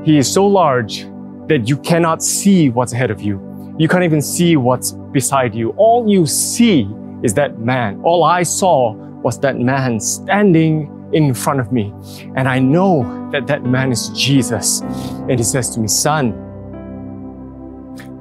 He 0.03 0.17
is 0.17 0.31
so 0.31 0.47
large 0.47 1.05
that 1.47 1.67
you 1.67 1.77
cannot 1.77 2.23
see 2.23 2.69
what's 2.69 2.93
ahead 2.93 3.11
of 3.11 3.21
you. 3.21 3.75
You 3.77 3.87
can't 3.87 4.03
even 4.03 4.21
see 4.21 4.57
what's 4.57 4.91
beside 4.91 5.53
you. 5.53 5.69
All 5.77 6.09
you 6.09 6.25
see 6.25 6.89
is 7.23 7.33
that 7.35 7.59
man. 7.59 8.01
All 8.03 8.23
I 8.23 8.43
saw 8.43 8.93
was 8.93 9.39
that 9.41 9.59
man 9.59 9.99
standing 9.99 11.09
in 11.13 11.33
front 11.33 11.59
of 11.59 11.71
me. 11.71 11.93
And 12.35 12.47
I 12.47 12.57
know 12.57 13.29
that 13.31 13.45
that 13.47 13.63
man 13.63 13.91
is 13.91 14.09
Jesus. 14.09 14.81
And 14.81 15.37
he 15.37 15.43
says 15.43 15.69
to 15.71 15.79
me, 15.79 15.87
son, 15.87 16.33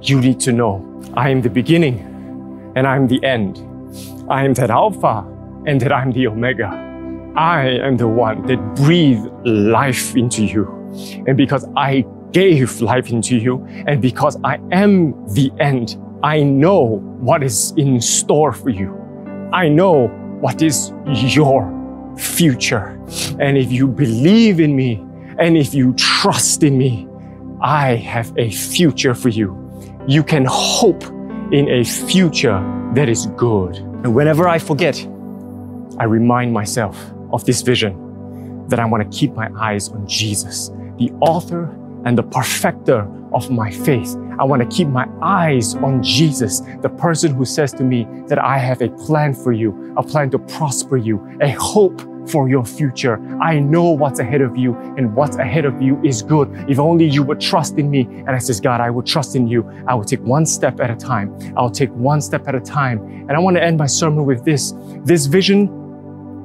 you 0.03 0.21
need 0.21 0.41
to 0.41 0.53
know 0.53 0.87
I 1.15 1.31
am 1.31 1.43
the 1.43 1.51
beginning 1.51 2.01
and 2.77 2.87
I'm 2.87 3.09
the 3.09 3.23
end. 3.25 3.59
I 4.29 4.45
am 4.45 4.55
that 4.55 4.71
Alpha 4.71 5.27
and 5.67 5.81
that 5.81 5.93
I'm 5.93 6.13
the 6.13 6.27
Omega. 6.27 6.69
I 7.37 7.79
am 7.83 7.97
the 7.97 8.09
one 8.09 8.47
that 8.47 8.59
breathed 8.77 9.29
life 9.45 10.17
into 10.17 10.45
you. 10.45 10.67
And 11.27 11.37
because 11.37 11.67
I 11.77 12.05
gave 12.33 12.81
life 12.81 13.11
into 13.11 13.37
you, 13.37 13.65
and 13.87 14.01
because 14.01 14.37
I 14.45 14.59
am 14.73 15.13
the 15.35 15.51
end, 15.59 15.97
I 16.23 16.43
know 16.43 16.99
what 17.21 17.43
is 17.43 17.73
in 17.77 18.01
store 18.01 18.53
for 18.53 18.71
you. 18.71 18.97
I 19.53 19.69
know 19.69 20.09
what 20.41 20.63
is 20.63 20.93
your 21.07 21.69
future. 22.17 23.01
And 23.39 23.57
if 23.59 23.73
you 23.73 23.89
believe 23.89 24.61
in 24.61 24.77
me, 24.77 25.05
and 25.39 25.57
if 25.57 25.75
you 25.75 25.95
trust 25.95 26.63
in 26.63 26.79
me, 26.79 27.09
I 27.63 27.97
have 27.97 28.33
a 28.37 28.51
future 28.51 29.15
for 29.15 29.29
you. 29.29 29.70
You 30.07 30.25
can 30.25 30.47
hope 30.49 31.05
in 31.53 31.69
a 31.69 31.85
future 31.85 32.59
that 32.95 33.09
is 33.09 33.27
good. 33.37 33.77
And 33.77 34.15
whenever 34.15 34.49
I 34.49 34.59
forget, 34.59 34.97
I 35.99 36.05
remind 36.05 36.53
myself 36.53 36.99
of 37.33 37.45
this 37.45 37.61
vision 37.61 38.67
that 38.69 38.81
I 38.81 38.87
want 38.87 39.11
to 39.11 39.19
keep 39.19 39.35
my 39.35 39.51
eyes 39.59 39.91
on 39.91 40.07
Jesus, 40.07 40.71
the 40.97 41.13
author 41.21 41.65
and 42.07 42.17
the 42.17 42.23
perfecter 42.23 43.07
of 43.35 43.51
my 43.51 43.71
faith. 43.71 44.17
I 44.39 44.45
want 44.45 44.63
to 44.63 44.77
keep 44.77 44.89
my 44.89 45.07
eyes 45.21 45.75
on 45.75 46.03
Jesus, 46.03 46.61
the 46.81 46.89
person 46.89 47.35
who 47.35 47.45
says 47.45 47.73
to 47.75 47.85
me 47.85 48.07
that 48.29 48.39
I 48.39 48.57
have 48.57 48.81
a 48.81 48.89
plan 48.89 49.35
for 49.35 49.53
you, 49.53 49.95
a 49.99 50.03
plan 50.03 50.31
to 50.31 50.39
prosper 50.39 50.97
you, 50.97 51.21
a 51.43 51.51
hope 51.51 52.01
for 52.31 52.49
your 52.49 52.65
future. 52.65 53.21
I 53.41 53.59
know 53.59 53.91
what's 53.91 54.21
ahead 54.21 54.41
of 54.41 54.57
you 54.57 54.77
and 54.97 55.15
what's 55.15 55.37
ahead 55.37 55.65
of 55.65 55.81
you 55.83 56.01
is 56.05 56.23
good. 56.23 56.49
If 56.69 56.79
only 56.79 57.07
you 57.07 57.23
would 57.23 57.41
trust 57.41 57.79
in 57.79 57.91
me. 57.91 58.03
And 58.03 58.31
I 58.31 58.39
says, 58.39 58.61
God, 58.61 58.81
I 58.81 58.91
will 58.91 59.03
trust 59.03 59.37
in 59.37 59.49
you. 59.49 59.69
I 59.87 59.95
will 59.95 60.05
take 60.05 60.21
one 60.21 60.47
step 60.47 60.81
at 60.81 60.91
a 60.91 60.97
time. 60.97 61.37
I'll 61.57 61.71
take 61.71 61.91
one 61.91 62.21
step 62.21 62.47
at 62.49 62.55
a 62.55 62.61
time. 62.61 62.99
And 63.29 63.33
I 63.33 63.39
want 63.39 63.57
to 63.57 63.63
end 63.63 63.79
my 63.79 63.87
sermon 63.87 64.25
with 64.25 64.45
this. 64.45 64.75
This 65.05 65.27
vision 65.27 65.69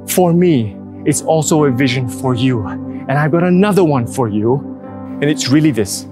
for 0.08 0.34
me 0.34 0.78
is 1.06 1.22
also 1.22 1.66
a 1.66 1.72
vision 1.72 2.10
for 2.10 2.34
you. 2.34 2.66
And 2.68 3.12
I've 3.12 3.32
got 3.32 3.44
another 3.44 3.84
one 3.84 4.08
for 4.08 4.28
you. 4.28 4.56
And 5.22 5.26
it's 5.26 5.50
really 5.50 5.72
this. 5.72 6.04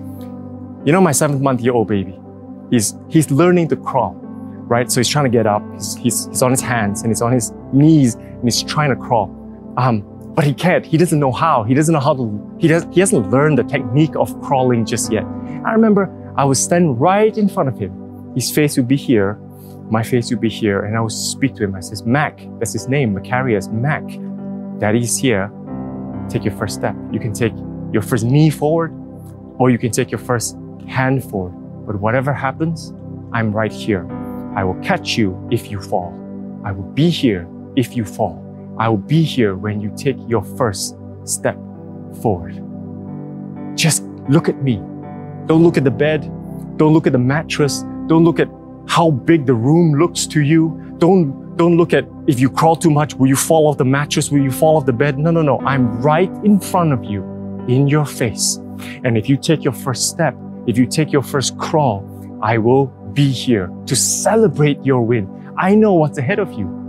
You 0.86 0.92
know, 0.92 1.02
my 1.02 1.12
seventh 1.12 1.42
month 1.42 1.62
year 1.62 1.74
old 1.74 1.88
baby, 1.88 2.20
he's, 2.70 2.96
he's 3.10 3.32
learning 3.32 3.70
to 3.70 3.76
crawl, 3.76 4.14
right? 4.68 4.92
So 4.92 5.00
he's 5.00 5.08
trying 5.08 5.26
to 5.26 5.32
get 5.32 5.48
up. 5.48 5.64
He's, 5.74 5.96
he's, 5.96 6.28
he's 6.28 6.42
on 6.42 6.52
his 6.52 6.62
hands 6.62 7.02
and 7.02 7.10
he's 7.10 7.22
on 7.22 7.32
his 7.32 7.52
knees 7.72 8.16
and 8.16 8.44
he's 8.44 8.62
trying 8.64 8.90
to 8.90 8.96
crawl. 8.96 9.43
Um, 9.78 10.04
but 10.36 10.46
he 10.46 10.54
can't. 10.54 10.86
He 10.86 10.98
doesn't 10.98 11.20
know 11.20 11.32
how. 11.32 11.64
He 11.64 11.74
doesn't 11.74 11.94
know 11.94 12.00
how 12.00 12.14
to, 12.16 12.58
he, 12.60 12.68
does, 12.68 12.86
he 12.92 13.00
hasn't 13.00 13.30
learned 13.30 13.58
the 13.58 13.64
technique 13.64 14.16
of 14.16 14.40
crawling 14.42 14.86
just 14.86 15.12
yet. 15.12 15.24
I 15.66 15.74
remember 15.74 16.10
I 16.38 16.44
would 16.44 16.58
stand 16.58 17.00
right 17.00 17.36
in 17.38 17.48
front 17.48 17.70
of 17.70 17.78
him. 17.78 18.34
His 18.34 18.52
face 18.52 18.76
would 18.78 18.88
be 18.88 18.96
here. 18.96 19.36
My 19.92 20.02
face 20.02 20.32
would 20.32 20.42
be 20.42 20.50
here. 20.50 20.86
And 20.86 20.98
I 20.98 21.02
would 21.02 21.12
speak 21.12 21.56
to 21.56 21.64
him. 21.64 21.76
I 21.76 21.82
says, 21.82 22.04
Mac, 22.04 22.42
that's 22.60 22.74
his 22.74 22.88
name, 22.88 23.14
Macarius, 23.14 23.72
Mac. 23.72 24.04
Daddy's 24.80 25.18
here. 25.18 25.52
Take 26.30 26.44
your 26.44 26.56
first 26.56 26.76
step. 26.76 26.96
You 27.12 27.20
can 27.20 27.34
take 27.34 27.54
your 27.92 28.02
first 28.02 28.26
knee 28.26 28.50
forward 28.50 28.92
or 29.60 29.70
you 29.70 29.78
can 29.78 29.92
take 29.92 30.10
your 30.10 30.20
first 30.20 30.58
hand 30.88 31.24
forward. 31.24 31.54
But 31.86 32.00
whatever 32.00 32.34
happens, 32.34 32.92
I'm 33.34 33.52
right 33.52 33.72
here. 33.72 34.08
I 34.56 34.64
will 34.64 34.80
catch 34.82 35.18
you 35.18 35.48
if 35.52 35.70
you 35.70 35.80
fall. 35.80 36.12
I 36.66 36.72
will 36.72 36.90
be 36.94 37.10
here 37.10 37.48
if 37.76 37.96
you 37.96 38.04
fall. 38.04 38.43
I 38.80 38.90
will 38.90 38.98
be 38.98 39.24
here 39.24 39.56
when 39.56 39.80
you 39.80 39.94
take 39.96 40.18
your 40.28 40.44
first 40.44 40.96
step 41.26 41.56
forward. 42.22 42.56
Just 43.78 44.04
look 44.30 44.50
at 44.50 44.64
me. 44.64 44.78
Don't 45.46 45.64
look 45.64 45.78
at 45.78 45.84
the 45.84 45.92
bed. 45.92 46.24
Don't 46.78 46.94
look 46.94 47.06
at 47.06 47.14
the 47.14 47.20
mattress. 47.20 47.82
Don't 48.08 48.24
look 48.24 48.40
at 48.40 48.50
how 48.88 49.12
big 49.12 49.46
the 49.46 49.54
room 49.54 49.94
looks 50.00 50.26
to 50.28 50.42
you. 50.42 50.96
Don't, 50.98 51.56
don't 51.56 51.78
look 51.78 51.94
at 51.94 52.08
if 52.28 52.40
you 52.40 52.50
crawl 52.50 52.76
too 52.76 52.90
much, 52.90 53.14
will 53.16 53.28
you 53.28 53.36
fall 53.36 53.68
off 53.68 53.78
the 53.78 53.86
mattress? 53.86 54.32
Will 54.32 54.42
you 54.42 54.52
fall 54.52 54.78
off 54.78 54.86
the 54.86 54.94
bed? 54.94 55.18
No, 55.20 55.30
no, 55.32 55.42
no. 55.42 55.60
I'm 55.62 56.02
right 56.02 56.32
in 56.44 56.60
front 56.60 56.94
of 56.94 57.04
you, 57.04 57.24
in 57.68 57.88
your 57.88 58.06
face. 58.06 58.56
And 59.04 59.18
if 59.18 59.30
you 59.30 59.38
take 59.38 59.64
your 59.64 59.74
first 59.74 60.10
step, 60.10 60.36
if 60.66 60.78
you 60.78 60.88
take 60.88 61.12
your 61.12 61.22
first 61.22 61.58
crawl, 61.58 62.10
I 62.42 62.58
will 62.58 62.88
be 63.14 63.30
here 63.30 63.70
to 63.86 63.96
celebrate 63.96 64.84
your 64.84 65.02
win. 65.02 65.54
I 65.58 65.76
know 65.76 65.94
what's 65.94 66.18
ahead 66.18 66.40
of 66.40 66.52
you 66.54 66.83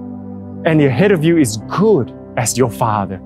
and 0.64 0.80
ahead 0.80 1.12
of 1.12 1.22
you 1.22 1.36
is 1.36 1.58
good 1.68 2.12
as 2.36 2.56
your 2.56 2.70
Father. 2.70 3.16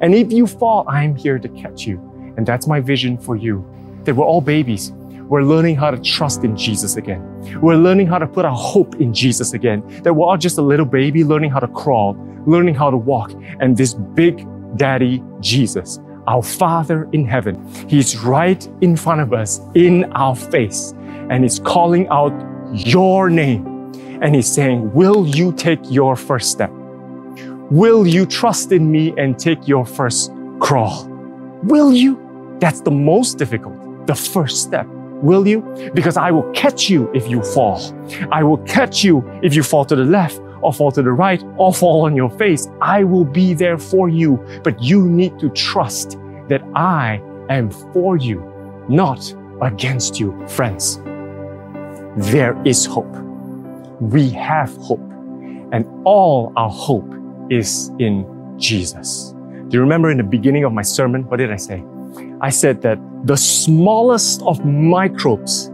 And 0.00 0.14
if 0.14 0.32
you 0.32 0.46
fall, 0.46 0.84
I'm 0.88 1.14
here 1.14 1.38
to 1.38 1.48
catch 1.50 1.86
you. 1.86 1.98
And 2.36 2.46
that's 2.46 2.66
my 2.66 2.80
vision 2.80 3.18
for 3.18 3.36
you. 3.36 3.64
That 4.04 4.14
we're 4.14 4.24
all 4.24 4.40
babies. 4.40 4.92
We're 5.28 5.42
learning 5.42 5.76
how 5.76 5.90
to 5.90 5.98
trust 5.98 6.44
in 6.44 6.56
Jesus 6.56 6.96
again. 6.96 7.20
We're 7.60 7.76
learning 7.76 8.06
how 8.06 8.18
to 8.18 8.26
put 8.26 8.44
our 8.44 8.54
hope 8.54 8.94
in 8.96 9.12
Jesus 9.12 9.52
again. 9.52 9.82
That 10.02 10.14
we're 10.14 10.26
all 10.26 10.36
just 10.36 10.58
a 10.58 10.62
little 10.62 10.86
baby 10.86 11.24
learning 11.24 11.50
how 11.50 11.58
to 11.58 11.68
crawl, 11.68 12.16
learning 12.46 12.76
how 12.76 12.90
to 12.90 12.96
walk. 12.96 13.32
And 13.60 13.76
this 13.76 13.94
big 13.94 14.46
daddy, 14.76 15.22
Jesus, 15.40 15.98
our 16.26 16.42
Father 16.42 17.08
in 17.12 17.26
heaven, 17.26 17.66
He's 17.88 18.16
right 18.18 18.66
in 18.80 18.96
front 18.96 19.20
of 19.20 19.32
us, 19.32 19.60
in 19.74 20.04
our 20.12 20.36
face, 20.36 20.92
and 21.30 21.42
He's 21.42 21.58
calling 21.58 22.06
out 22.08 22.32
your 22.72 23.28
name. 23.30 23.66
And 24.22 24.34
He's 24.34 24.52
saying, 24.52 24.92
Will 24.92 25.26
you 25.26 25.52
take 25.52 25.80
your 25.90 26.14
first 26.16 26.50
step? 26.50 26.70
Will 27.70 28.06
you 28.06 28.26
trust 28.26 28.70
in 28.70 28.92
me 28.92 29.12
and 29.18 29.36
take 29.36 29.66
your 29.66 29.84
first 29.84 30.30
crawl? 30.60 31.04
Will 31.64 31.92
you? 31.92 32.56
That's 32.60 32.80
the 32.80 32.92
most 32.92 33.38
difficult, 33.38 34.06
the 34.06 34.14
first 34.14 34.62
step. 34.62 34.86
Will 35.20 35.48
you? 35.48 35.62
Because 35.92 36.16
I 36.16 36.30
will 36.30 36.48
catch 36.52 36.88
you 36.88 37.10
if 37.12 37.28
you 37.28 37.42
fall. 37.42 37.80
I 38.30 38.44
will 38.44 38.58
catch 38.58 39.02
you 39.02 39.28
if 39.42 39.52
you 39.52 39.64
fall 39.64 39.84
to 39.86 39.96
the 39.96 40.04
left 40.04 40.40
or 40.62 40.72
fall 40.72 40.92
to 40.92 41.02
the 41.02 41.10
right 41.10 41.42
or 41.56 41.74
fall 41.74 42.04
on 42.04 42.14
your 42.14 42.30
face. 42.30 42.68
I 42.80 43.02
will 43.02 43.24
be 43.24 43.52
there 43.52 43.78
for 43.78 44.08
you, 44.08 44.36
but 44.62 44.80
you 44.80 45.04
need 45.04 45.36
to 45.40 45.50
trust 45.50 46.18
that 46.46 46.62
I 46.76 47.20
am 47.48 47.70
for 47.70 48.16
you, 48.16 48.44
not 48.88 49.34
against 49.60 50.20
you, 50.20 50.40
friends. 50.46 50.98
There 52.16 52.56
is 52.64 52.86
hope. 52.86 53.12
We 53.98 54.30
have 54.30 54.72
hope, 54.76 55.10
and 55.72 55.84
all 56.04 56.52
our 56.54 56.70
hope 56.70 57.12
is 57.50 57.90
in 57.98 58.26
Jesus. 58.58 59.34
Do 59.68 59.76
you 59.76 59.80
remember 59.80 60.10
in 60.10 60.16
the 60.16 60.24
beginning 60.24 60.64
of 60.64 60.72
my 60.72 60.82
sermon, 60.82 61.22
what 61.28 61.38
did 61.38 61.52
I 61.52 61.56
say? 61.56 61.84
I 62.40 62.50
said 62.50 62.82
that 62.82 62.98
the 63.24 63.36
smallest 63.36 64.42
of 64.42 64.64
microbes 64.64 65.70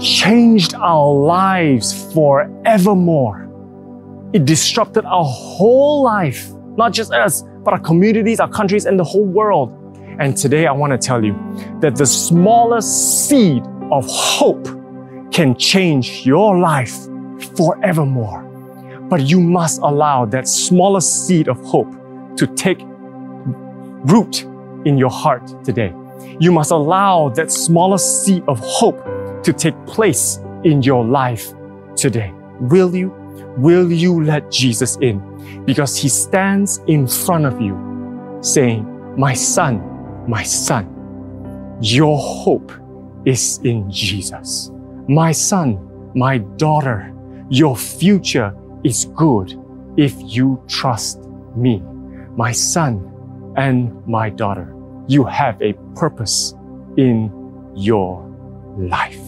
changed 0.00 0.74
our 0.74 1.12
lives 1.12 2.12
forevermore. 2.12 3.48
It 4.32 4.44
disrupted 4.44 5.04
our 5.04 5.24
whole 5.24 6.02
life, 6.02 6.50
not 6.76 6.92
just 6.92 7.12
us, 7.12 7.42
but 7.62 7.74
our 7.74 7.80
communities, 7.80 8.40
our 8.40 8.48
countries, 8.48 8.86
and 8.86 8.98
the 8.98 9.04
whole 9.04 9.24
world. 9.24 9.70
And 10.18 10.36
today 10.36 10.66
I 10.66 10.72
want 10.72 10.92
to 10.92 10.98
tell 10.98 11.24
you 11.24 11.34
that 11.80 11.96
the 11.96 12.06
smallest 12.06 13.28
seed 13.28 13.62
of 13.90 14.06
hope 14.08 14.64
can 15.30 15.56
change 15.56 16.26
your 16.26 16.58
life 16.58 17.06
forevermore. 17.56 18.51
But 19.12 19.28
you 19.28 19.40
must 19.40 19.82
allow 19.82 20.24
that 20.24 20.48
smallest 20.48 21.26
seed 21.26 21.46
of 21.46 21.62
hope 21.66 21.92
to 22.34 22.46
take 22.46 22.80
root 24.06 24.44
in 24.86 24.96
your 24.96 25.10
heart 25.10 25.62
today. 25.62 25.94
You 26.40 26.50
must 26.50 26.70
allow 26.70 27.28
that 27.36 27.52
smallest 27.52 28.24
seed 28.24 28.42
of 28.48 28.58
hope 28.60 29.04
to 29.42 29.52
take 29.52 29.74
place 29.84 30.38
in 30.64 30.80
your 30.80 31.04
life 31.04 31.52
today. 31.94 32.32
Will 32.58 32.96
you? 32.96 33.10
Will 33.58 33.92
you 33.92 34.24
let 34.24 34.50
Jesus 34.50 34.96
in? 35.02 35.20
Because 35.66 35.94
he 35.94 36.08
stands 36.08 36.80
in 36.86 37.06
front 37.06 37.44
of 37.44 37.60
you 37.60 38.38
saying, 38.40 38.86
My 39.18 39.34
son, 39.34 40.26
my 40.26 40.42
son, 40.42 40.88
your 41.82 42.16
hope 42.16 42.72
is 43.26 43.60
in 43.62 43.90
Jesus. 43.90 44.70
My 45.06 45.32
son, 45.32 45.76
my 46.14 46.38
daughter, 46.38 47.14
your 47.50 47.76
future 47.76 48.56
is 48.84 49.06
good 49.16 49.58
if 49.96 50.14
you 50.18 50.62
trust 50.68 51.20
me. 51.56 51.82
My 52.36 52.52
son 52.52 53.08
and 53.56 54.06
my 54.06 54.30
daughter, 54.30 54.74
you 55.06 55.24
have 55.24 55.60
a 55.60 55.74
purpose 55.94 56.54
in 56.96 57.30
your 57.74 58.24
life. 58.78 59.20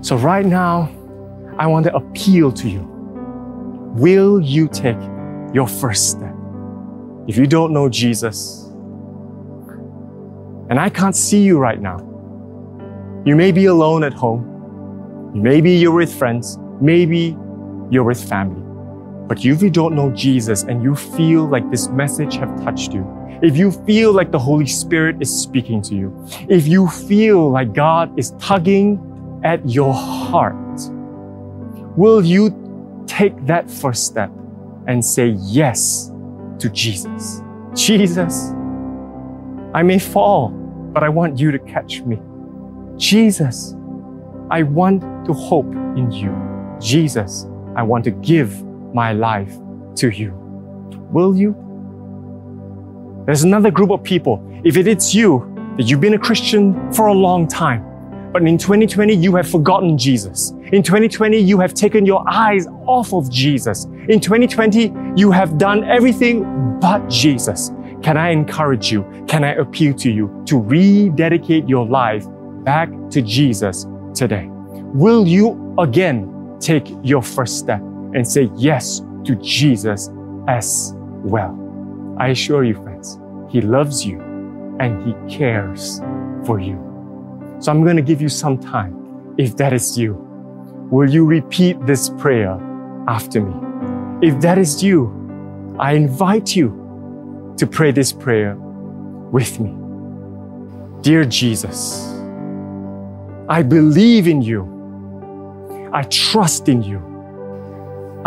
So 0.00 0.16
right 0.16 0.46
now, 0.46 0.90
I 1.58 1.66
want 1.66 1.84
to 1.86 1.94
appeal 1.94 2.52
to 2.52 2.68
you. 2.68 2.82
Will 3.96 4.40
you 4.40 4.68
take 4.68 5.00
your 5.52 5.66
first 5.66 6.10
step? 6.10 6.34
If 7.26 7.36
you 7.36 7.46
don't 7.46 7.72
know 7.72 7.88
Jesus, 7.88 8.64
and 10.70 10.78
I 10.78 10.88
can't 10.88 11.16
see 11.16 11.42
you 11.42 11.58
right 11.58 11.80
now, 11.80 11.98
you 13.24 13.34
may 13.36 13.52
be 13.52 13.66
alone 13.66 14.04
at 14.04 14.12
home. 14.12 14.44
Maybe 15.34 15.72
you're 15.72 15.92
with 15.92 16.12
friends. 16.12 16.58
Maybe 16.80 17.36
you're 17.90 18.04
with 18.04 18.22
family. 18.28 18.67
But 19.28 19.44
if 19.44 19.62
you 19.62 19.68
don't 19.68 19.94
know 19.94 20.10
Jesus 20.10 20.62
and 20.62 20.82
you 20.82 20.96
feel 20.96 21.46
like 21.46 21.70
this 21.70 21.88
message 21.88 22.36
have 22.36 22.64
touched 22.64 22.94
you, 22.94 23.06
if 23.42 23.58
you 23.58 23.70
feel 23.70 24.12
like 24.12 24.32
the 24.32 24.38
Holy 24.38 24.66
Spirit 24.66 25.20
is 25.20 25.30
speaking 25.30 25.82
to 25.82 25.94
you, 25.94 26.26
if 26.48 26.66
you 26.66 26.88
feel 26.88 27.50
like 27.50 27.74
God 27.74 28.18
is 28.18 28.30
tugging 28.40 28.98
at 29.44 29.68
your 29.68 29.92
heart, 29.92 30.56
will 31.94 32.24
you 32.24 33.04
take 33.06 33.46
that 33.46 33.70
first 33.70 34.06
step 34.06 34.30
and 34.86 35.04
say 35.04 35.36
yes 35.40 36.10
to 36.58 36.70
Jesus? 36.70 37.42
Jesus, 37.74 38.52
I 39.74 39.82
may 39.82 39.98
fall, 39.98 40.48
but 40.48 41.02
I 41.02 41.10
want 41.10 41.38
you 41.38 41.52
to 41.52 41.58
catch 41.58 42.00
me. 42.00 42.18
Jesus, 42.96 43.76
I 44.50 44.62
want 44.62 45.02
to 45.26 45.34
hope 45.34 45.70
in 45.96 46.10
you. 46.10 46.34
Jesus, 46.80 47.46
I 47.76 47.82
want 47.82 48.04
to 48.04 48.10
give 48.10 48.64
my 48.94 49.12
life 49.12 49.54
to 49.96 50.10
you. 50.10 50.32
Will 51.10 51.36
you? 51.36 51.54
There's 53.26 53.42
another 53.42 53.70
group 53.70 53.90
of 53.90 54.02
people. 54.02 54.42
If 54.64 54.76
it 54.76 54.86
is 54.86 55.14
you, 55.14 55.54
that 55.76 55.84
you've 55.84 56.00
been 56.00 56.14
a 56.14 56.18
Christian 56.18 56.92
for 56.92 57.06
a 57.06 57.12
long 57.12 57.46
time, 57.46 57.84
but 58.32 58.42
in 58.42 58.58
2020 58.58 59.14
you 59.14 59.34
have 59.36 59.48
forgotten 59.48 59.96
Jesus. 59.96 60.50
In 60.72 60.82
2020 60.82 61.38
you 61.38 61.58
have 61.60 61.72
taken 61.72 62.04
your 62.04 62.24
eyes 62.28 62.66
off 62.86 63.14
of 63.14 63.30
Jesus. 63.30 63.84
In 64.08 64.20
2020 64.20 64.92
you 65.16 65.30
have 65.30 65.56
done 65.56 65.84
everything 65.84 66.78
but 66.80 67.08
Jesus. 67.08 67.70
Can 68.02 68.16
I 68.16 68.30
encourage 68.30 68.92
you? 68.92 69.04
Can 69.26 69.44
I 69.44 69.52
appeal 69.52 69.94
to 69.94 70.10
you 70.10 70.42
to 70.46 70.58
rededicate 70.58 71.68
your 71.68 71.86
life 71.86 72.26
back 72.64 72.90
to 73.10 73.22
Jesus 73.22 73.86
today? 74.14 74.46
Will 74.94 75.26
you 75.26 75.74
again 75.78 76.56
take 76.60 76.88
your 77.02 77.22
first 77.22 77.58
step 77.58 77.80
and 78.14 78.26
say 78.26 78.50
yes 78.54 79.00
to 79.24 79.34
Jesus 79.36 80.10
as 80.46 80.92
well? 81.22 81.54
I 82.18 82.28
assure 82.28 82.64
you, 82.64 82.74
friends, 82.74 83.18
He 83.48 83.60
loves 83.60 84.04
you 84.04 84.20
and 84.80 85.06
He 85.06 85.36
cares 85.36 86.00
for 86.44 86.60
you. 86.60 86.76
So 87.60 87.72
I'm 87.72 87.82
going 87.82 87.96
to 87.96 88.02
give 88.02 88.20
you 88.20 88.28
some 88.28 88.58
time. 88.58 89.34
If 89.38 89.56
that 89.56 89.72
is 89.72 89.98
you, 89.98 90.14
will 90.90 91.08
you 91.08 91.24
repeat 91.24 91.84
this 91.86 92.08
prayer 92.08 92.58
after 93.08 93.40
me? 93.40 93.54
If 94.26 94.40
that 94.40 94.58
is 94.58 94.82
you, 94.82 95.14
I 95.78 95.92
invite 95.92 96.56
you 96.56 97.54
to 97.56 97.66
pray 97.66 97.92
this 97.92 98.12
prayer 98.12 98.56
with 98.56 99.60
me. 99.60 99.74
Dear 101.02 101.24
Jesus, 101.24 102.12
I 103.48 103.62
believe 103.62 104.26
in 104.26 104.42
you. 104.42 105.90
I 105.92 106.02
trust 106.02 106.68
in 106.68 106.82
you. 106.82 107.07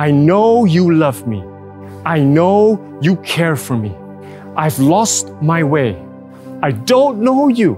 I 0.02 0.10
know 0.10 0.66
you 0.66 0.96
love 0.96 1.28
me. 1.28 1.44
I 2.04 2.22
know 2.22 2.98
you 3.04 3.18
care 3.18 3.56
for 3.56 3.78
me. 3.78 3.96
I've 4.56 4.80
lost 4.80 5.32
my 5.44 5.62
way. 5.62 5.96
I 6.64 6.72
don't 6.72 7.20
know 7.20 7.50
you. 7.50 7.76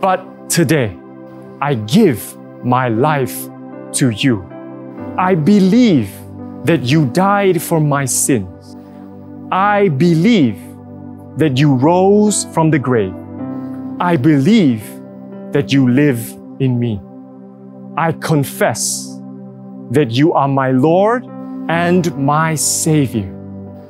But 0.00 0.50
today, 0.50 0.98
I 1.60 1.74
give 1.74 2.36
my 2.64 2.88
life 2.88 3.36
to 3.98 4.10
you. 4.10 4.50
I 5.16 5.36
believe 5.36 6.10
that 6.64 6.82
you 6.82 7.06
died 7.06 7.62
for 7.62 7.78
my 7.78 8.04
sins. 8.04 8.76
I 9.52 9.90
believe 9.90 10.58
that 11.36 11.56
you 11.56 11.72
rose 11.76 12.46
from 12.46 12.72
the 12.72 12.80
grave. 12.80 13.14
I 14.00 14.16
believe 14.16 14.82
that 15.52 15.72
you 15.72 15.88
live 15.88 16.18
in 16.58 16.80
me. 16.80 17.00
I 17.96 18.10
confess 18.10 19.07
that 19.90 20.10
you 20.10 20.32
are 20.32 20.48
my 20.48 20.70
Lord 20.70 21.24
and 21.68 22.14
my 22.16 22.54
Savior. 22.54 23.34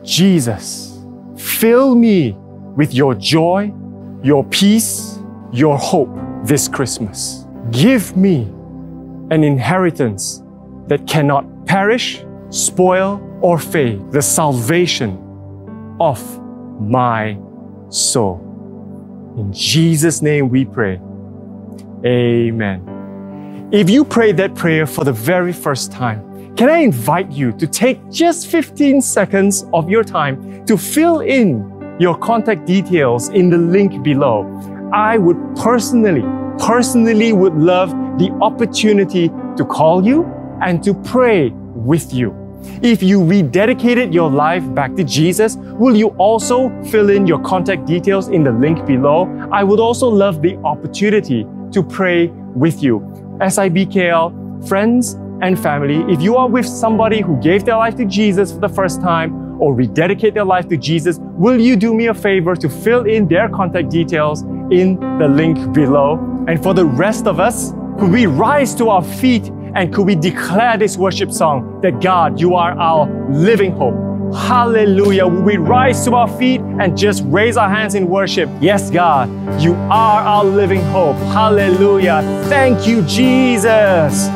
Jesus, 0.04 0.98
fill 1.36 1.94
me 1.94 2.36
with 2.76 2.94
your 2.94 3.14
joy, 3.14 3.72
your 4.22 4.44
peace, 4.44 5.18
your 5.52 5.76
hope 5.76 6.10
this 6.44 6.68
Christmas. 6.68 7.44
Give 7.70 8.16
me 8.16 8.42
an 9.30 9.44
inheritance 9.44 10.42
that 10.86 11.06
cannot 11.06 11.66
perish, 11.66 12.24
spoil, 12.50 13.22
or 13.42 13.58
fade, 13.58 14.10
the 14.10 14.22
salvation 14.22 15.16
of 16.00 16.20
my 16.80 17.38
soul. 17.88 18.44
In 19.36 19.52
Jesus' 19.52 20.22
name 20.22 20.48
we 20.48 20.64
pray. 20.64 21.00
Amen. 22.04 22.87
If 23.70 23.90
you 23.90 24.02
prayed 24.02 24.38
that 24.38 24.54
prayer 24.54 24.86
for 24.86 25.04
the 25.04 25.12
very 25.12 25.52
first 25.52 25.92
time, 25.92 26.56
can 26.56 26.70
I 26.70 26.78
invite 26.78 27.30
you 27.30 27.52
to 27.52 27.66
take 27.66 28.00
just 28.10 28.46
15 28.46 29.02
seconds 29.02 29.66
of 29.74 29.90
your 29.90 30.02
time 30.02 30.64
to 30.64 30.78
fill 30.78 31.20
in 31.20 31.96
your 32.00 32.16
contact 32.16 32.64
details 32.64 33.28
in 33.28 33.50
the 33.50 33.58
link 33.58 34.02
below? 34.02 34.46
I 34.94 35.18
would 35.18 35.36
personally, 35.54 36.24
personally 36.58 37.34
would 37.34 37.56
love 37.56 37.90
the 38.18 38.30
opportunity 38.40 39.28
to 39.58 39.66
call 39.66 40.02
you 40.02 40.24
and 40.62 40.82
to 40.84 40.94
pray 40.94 41.50
with 41.50 42.14
you. 42.14 42.34
If 42.80 43.02
you 43.02 43.20
rededicated 43.20 44.14
your 44.14 44.30
life 44.30 44.64
back 44.74 44.94
to 44.94 45.04
Jesus, 45.04 45.56
will 45.56 45.94
you 45.94 46.08
also 46.16 46.70
fill 46.84 47.10
in 47.10 47.26
your 47.26 47.40
contact 47.40 47.84
details 47.84 48.28
in 48.28 48.44
the 48.44 48.52
link 48.52 48.86
below? 48.86 49.28
I 49.52 49.62
would 49.62 49.78
also 49.78 50.08
love 50.08 50.40
the 50.40 50.56
opportunity 50.64 51.46
to 51.72 51.82
pray 51.82 52.28
with 52.54 52.82
you. 52.82 53.27
SIBKL, 53.40 54.68
friends 54.68 55.14
and 55.40 55.58
family, 55.58 56.04
if 56.12 56.20
you 56.20 56.36
are 56.36 56.48
with 56.48 56.66
somebody 56.66 57.20
who 57.20 57.40
gave 57.40 57.64
their 57.64 57.76
life 57.76 57.96
to 57.96 58.04
Jesus 58.04 58.52
for 58.52 58.58
the 58.58 58.68
first 58.68 59.00
time 59.00 59.60
or 59.60 59.74
rededicate 59.74 60.34
their 60.34 60.44
life 60.44 60.68
to 60.68 60.76
Jesus, 60.76 61.18
will 61.20 61.60
you 61.60 61.76
do 61.76 61.94
me 61.94 62.06
a 62.06 62.14
favor 62.14 62.56
to 62.56 62.68
fill 62.68 63.04
in 63.06 63.28
their 63.28 63.48
contact 63.48 63.90
details 63.90 64.42
in 64.70 64.98
the 65.18 65.28
link 65.28 65.72
below? 65.72 66.18
And 66.48 66.62
for 66.62 66.74
the 66.74 66.84
rest 66.84 67.26
of 67.26 67.38
us, 67.38 67.72
could 67.98 68.10
we 68.10 68.26
rise 68.26 68.74
to 68.76 68.88
our 68.88 69.02
feet 69.02 69.48
and 69.74 69.94
could 69.94 70.06
we 70.06 70.14
declare 70.14 70.76
this 70.76 70.96
worship 70.96 71.30
song 71.30 71.80
that 71.82 72.00
God, 72.00 72.40
you 72.40 72.54
are 72.54 72.72
our 72.78 73.06
living 73.30 73.72
hope? 73.72 74.07
Hallelujah. 74.34 75.26
Will 75.26 75.42
we 75.42 75.56
rise 75.56 76.04
to 76.04 76.14
our 76.14 76.28
feet 76.38 76.60
and 76.60 76.96
just 76.96 77.22
raise 77.26 77.56
our 77.56 77.68
hands 77.68 77.94
in 77.94 78.08
worship? 78.08 78.48
Yes, 78.60 78.90
God, 78.90 79.28
you 79.60 79.74
are 79.74 80.20
our 80.20 80.44
living 80.44 80.82
hope. 80.82 81.16
Hallelujah. 81.32 82.22
Thank 82.48 82.86
you, 82.86 83.02
Jesus. 83.02 84.28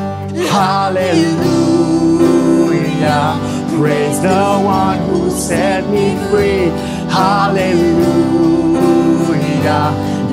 Hallelujah. 0.49 1.33
Praise 3.77 4.21
the 4.21 4.61
one 4.63 4.97
who 5.09 5.29
set 5.29 5.87
me 5.89 6.15
free. 6.29 6.71
Hallelujah. 7.11 7.93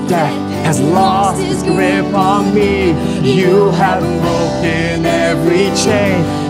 Death 0.09 0.33
has 0.65 0.81
lost 0.81 1.41
its 1.43 1.63
grip 1.63 2.07
on 2.15 2.55
me. 2.55 2.93
You 3.23 3.71
have 3.73 4.01
broken 4.01 5.05
every 5.07 5.71
chain. 5.77 6.50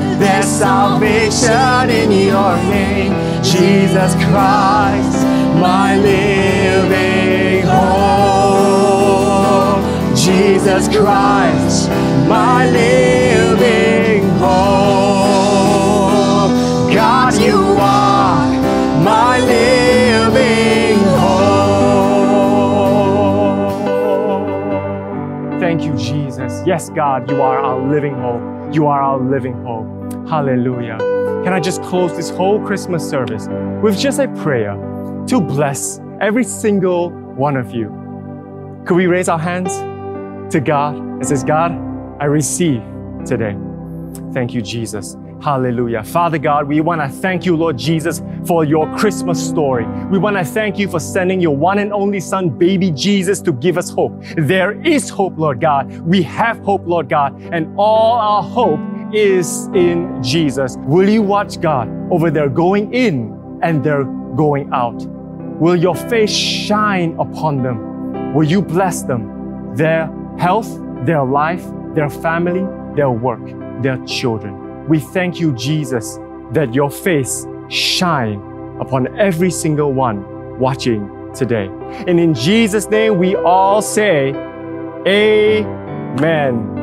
There's 0.21 0.45
salvation 0.45 1.89
in 1.89 2.11
your 2.11 2.55
name, 2.69 3.13
Jesus 3.43 4.13
Christ, 4.25 5.25
my 5.57 5.97
living 5.97 7.65
hope. 7.65 9.01
Jesus 10.15 10.87
Christ, 10.95 11.89
my 12.29 12.69
living 12.69 14.29
hope. 14.37 14.51
God, 16.93 17.33
you 17.41 17.57
are 17.79 18.45
my 19.01 19.39
living 19.39 20.99
hope. 21.17 21.59
Thank 25.59 25.83
you, 25.83 25.95
Jesus. 25.97 26.61
Yes, 26.67 26.91
God, 26.91 27.27
you 27.31 27.41
are 27.41 27.57
our 27.57 27.79
living 27.89 28.13
hope. 28.13 28.43
You 28.71 28.85
are 28.85 29.01
our 29.01 29.19
living 29.19 29.55
hope. 29.63 30.00
Hallelujah. 30.31 30.97
Can 31.43 31.51
I 31.51 31.59
just 31.59 31.81
close 31.83 32.15
this 32.15 32.29
whole 32.29 32.65
Christmas 32.65 33.07
service 33.07 33.49
with 33.83 33.99
just 33.99 34.17
a 34.17 34.29
prayer 34.41 34.75
to 35.27 35.41
bless 35.41 35.99
every 36.21 36.45
single 36.45 37.09
one 37.09 37.57
of 37.57 37.75
you? 37.75 37.89
Could 38.87 38.95
we 38.95 39.07
raise 39.07 39.27
our 39.27 39.37
hands 39.37 39.75
to 40.53 40.61
God 40.61 40.95
and 40.95 41.27
says, 41.27 41.43
God, 41.43 41.73
I 42.21 42.25
receive 42.27 42.81
today. 43.25 43.57
Thank 44.31 44.53
you, 44.53 44.61
Jesus. 44.61 45.17
Hallelujah. 45.41 46.01
Father 46.01 46.37
God, 46.37 46.65
we 46.65 46.79
want 46.79 47.01
to 47.01 47.09
thank 47.09 47.45
you, 47.45 47.57
Lord 47.57 47.77
Jesus, 47.77 48.21
for 48.45 48.63
your 48.63 48.89
Christmas 48.97 49.45
story. 49.45 49.85
We 50.07 50.17
want 50.17 50.37
to 50.37 50.45
thank 50.45 50.79
you 50.79 50.87
for 50.87 51.01
sending 51.01 51.41
your 51.41 51.57
one 51.57 51.77
and 51.77 51.91
only 51.91 52.21
Son, 52.21 52.49
baby 52.49 52.89
Jesus, 52.91 53.41
to 53.41 53.51
give 53.51 53.77
us 53.77 53.89
hope. 53.89 54.13
There 54.37 54.79
is 54.87 55.09
hope, 55.09 55.37
Lord 55.37 55.59
God. 55.59 55.91
We 56.01 56.21
have 56.23 56.59
hope, 56.59 56.83
Lord 56.85 57.09
God, 57.09 57.37
and 57.51 57.73
all 57.77 58.13
our 58.13 58.43
hope 58.43 58.79
is 59.13 59.67
in 59.73 60.21
Jesus. 60.21 60.75
Will 60.79 61.09
you 61.09 61.21
watch 61.21 61.59
God 61.61 61.89
over 62.11 62.31
their 62.31 62.49
going 62.49 62.93
in 62.93 63.59
and 63.61 63.83
their 63.83 64.03
going 64.35 64.71
out? 64.73 65.05
Will 65.59 65.75
your 65.75 65.95
face 65.95 66.31
shine 66.31 67.15
upon 67.19 67.61
them? 67.61 68.33
Will 68.33 68.49
you 68.49 68.61
bless 68.61 69.03
them, 69.03 69.75
their 69.75 70.11
health, 70.37 70.69
their 71.05 71.23
life, 71.23 71.63
their 71.93 72.09
family, 72.09 72.65
their 72.95 73.11
work, 73.11 73.45
their 73.83 74.03
children? 74.05 74.87
We 74.87 74.99
thank 74.99 75.39
you, 75.39 75.53
Jesus, 75.53 76.17
that 76.53 76.73
your 76.73 76.89
face 76.89 77.45
shine 77.69 78.41
upon 78.79 79.17
every 79.19 79.51
single 79.51 79.93
one 79.93 80.59
watching 80.59 81.31
today. 81.33 81.69
And 82.07 82.19
in 82.19 82.33
Jesus' 82.33 82.89
name, 82.89 83.17
we 83.17 83.35
all 83.35 83.81
say, 83.81 84.33
Amen. 85.07 86.80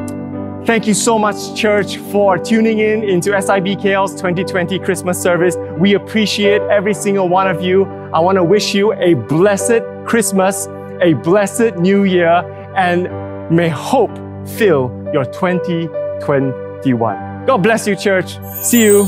Thank 0.66 0.86
you 0.86 0.94
so 0.94 1.18
much, 1.18 1.54
church, 1.54 1.96
for 1.96 2.36
tuning 2.36 2.78
in 2.78 3.02
into 3.02 3.30
SIBKL's 3.30 4.14
2020 4.16 4.78
Christmas 4.80 5.18
service. 5.20 5.56
We 5.78 5.94
appreciate 5.94 6.60
every 6.62 6.94
single 6.94 7.28
one 7.28 7.48
of 7.48 7.62
you. 7.62 7.84
I 8.12 8.18
want 8.18 8.36
to 8.36 8.44
wish 8.44 8.74
you 8.74 8.92
a 8.94 9.14
blessed 9.14 9.82
Christmas, 10.06 10.66
a 11.00 11.14
blessed 11.14 11.76
new 11.76 12.04
year, 12.04 12.44
and 12.76 13.08
may 13.50 13.70
hope 13.70 14.14
fill 14.46 14.92
your 15.12 15.24
2021. 15.24 17.46
God 17.46 17.62
bless 17.62 17.86
you, 17.86 17.96
church. 17.96 18.38
See 18.62 18.84
you. 18.84 19.06